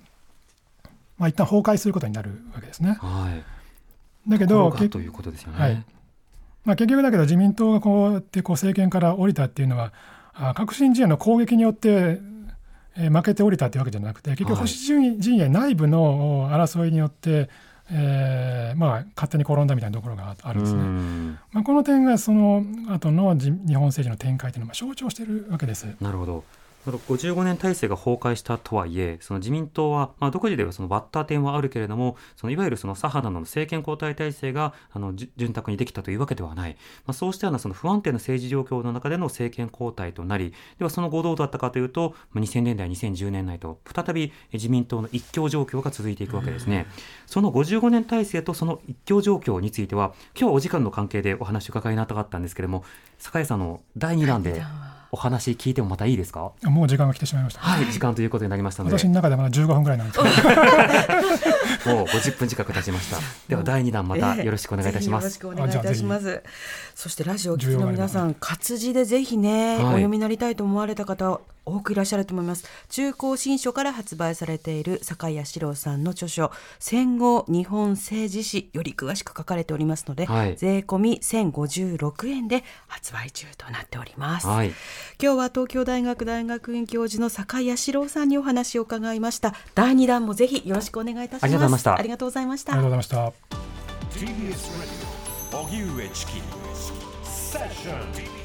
[1.18, 2.98] まあ、一旦崩壊することになるわけですね。
[3.00, 3.34] は
[4.28, 5.84] い、だけどということですよね、はい。
[6.66, 9.94] まあ、結局だけど自民党がこうやってこう政権から降りたっていうのは
[10.54, 12.20] 革新陣営の攻撃によって
[12.98, 17.50] えー、負けて降りたというわけじゃなくて結局保守陣営内部の争いによって、
[17.92, 20.82] えーまあ、勝手に転んだみたいなところがあるんですね。
[21.52, 25.88] まあ、この点がその後の日本政治の展開というのを象徴しているわけです。
[26.02, 26.44] なるほど
[26.88, 46.86] その55年体制が崩壊したとはいえ、その自民党は、まあ、独自ではその割った点はあるけれども、そのいわゆるその左派などの政権交代体制があの潤沢にできたというわけではない、まあ、そうしたようなその不安定な政治状況の中での政権交代となり、ではその後どうだったかというと、2000年代、2010年代と再び自民党の一強状況が続いていくわけですね。
[47.26, 52.86] その55年体制とその一強状況については、今日はお時間の関係でお話を伺いなかったんですけれども、
[53.18, 54.64] 酒井さんの第2弾で。
[55.12, 56.52] お話聞いてもまたいいですか？
[56.64, 57.62] もう時間が来てしまいました。
[57.62, 58.98] はい時間ということになりましたので。
[58.98, 60.20] 私の中でまだ15分ぐらいなんです
[61.88, 63.18] もう50分近く経ちました。
[63.48, 66.44] では第2弾またよろしくお願いいたします、えー、よろしくお願いいたします。
[66.96, 72.66] そしてラジオを聴きの皆さん活字でぜひね、はい、お読みになりたいと思われた方多くいらっしゃると思います。
[72.90, 84.72] 中高新書から発売されている坂井八郎さんの著書戦後日本政治史より詳しく書かれておりますので、はい、税込み1056円で発売中となっております、はい、
[85.22, 89.54] 今日は東京大学大学院教授の坂井八郎さんにお話を伺いました。
[89.76, 91.44] 第2弾もぜひよろしくお願いいたします。
[91.44, 91.94] ありがとうございました。
[91.98, 92.74] ありがとうございました。
[92.74, 93.34] ありがとうございました。
[95.58, 96.42] 荻上チキ。
[97.24, 98.37] セッション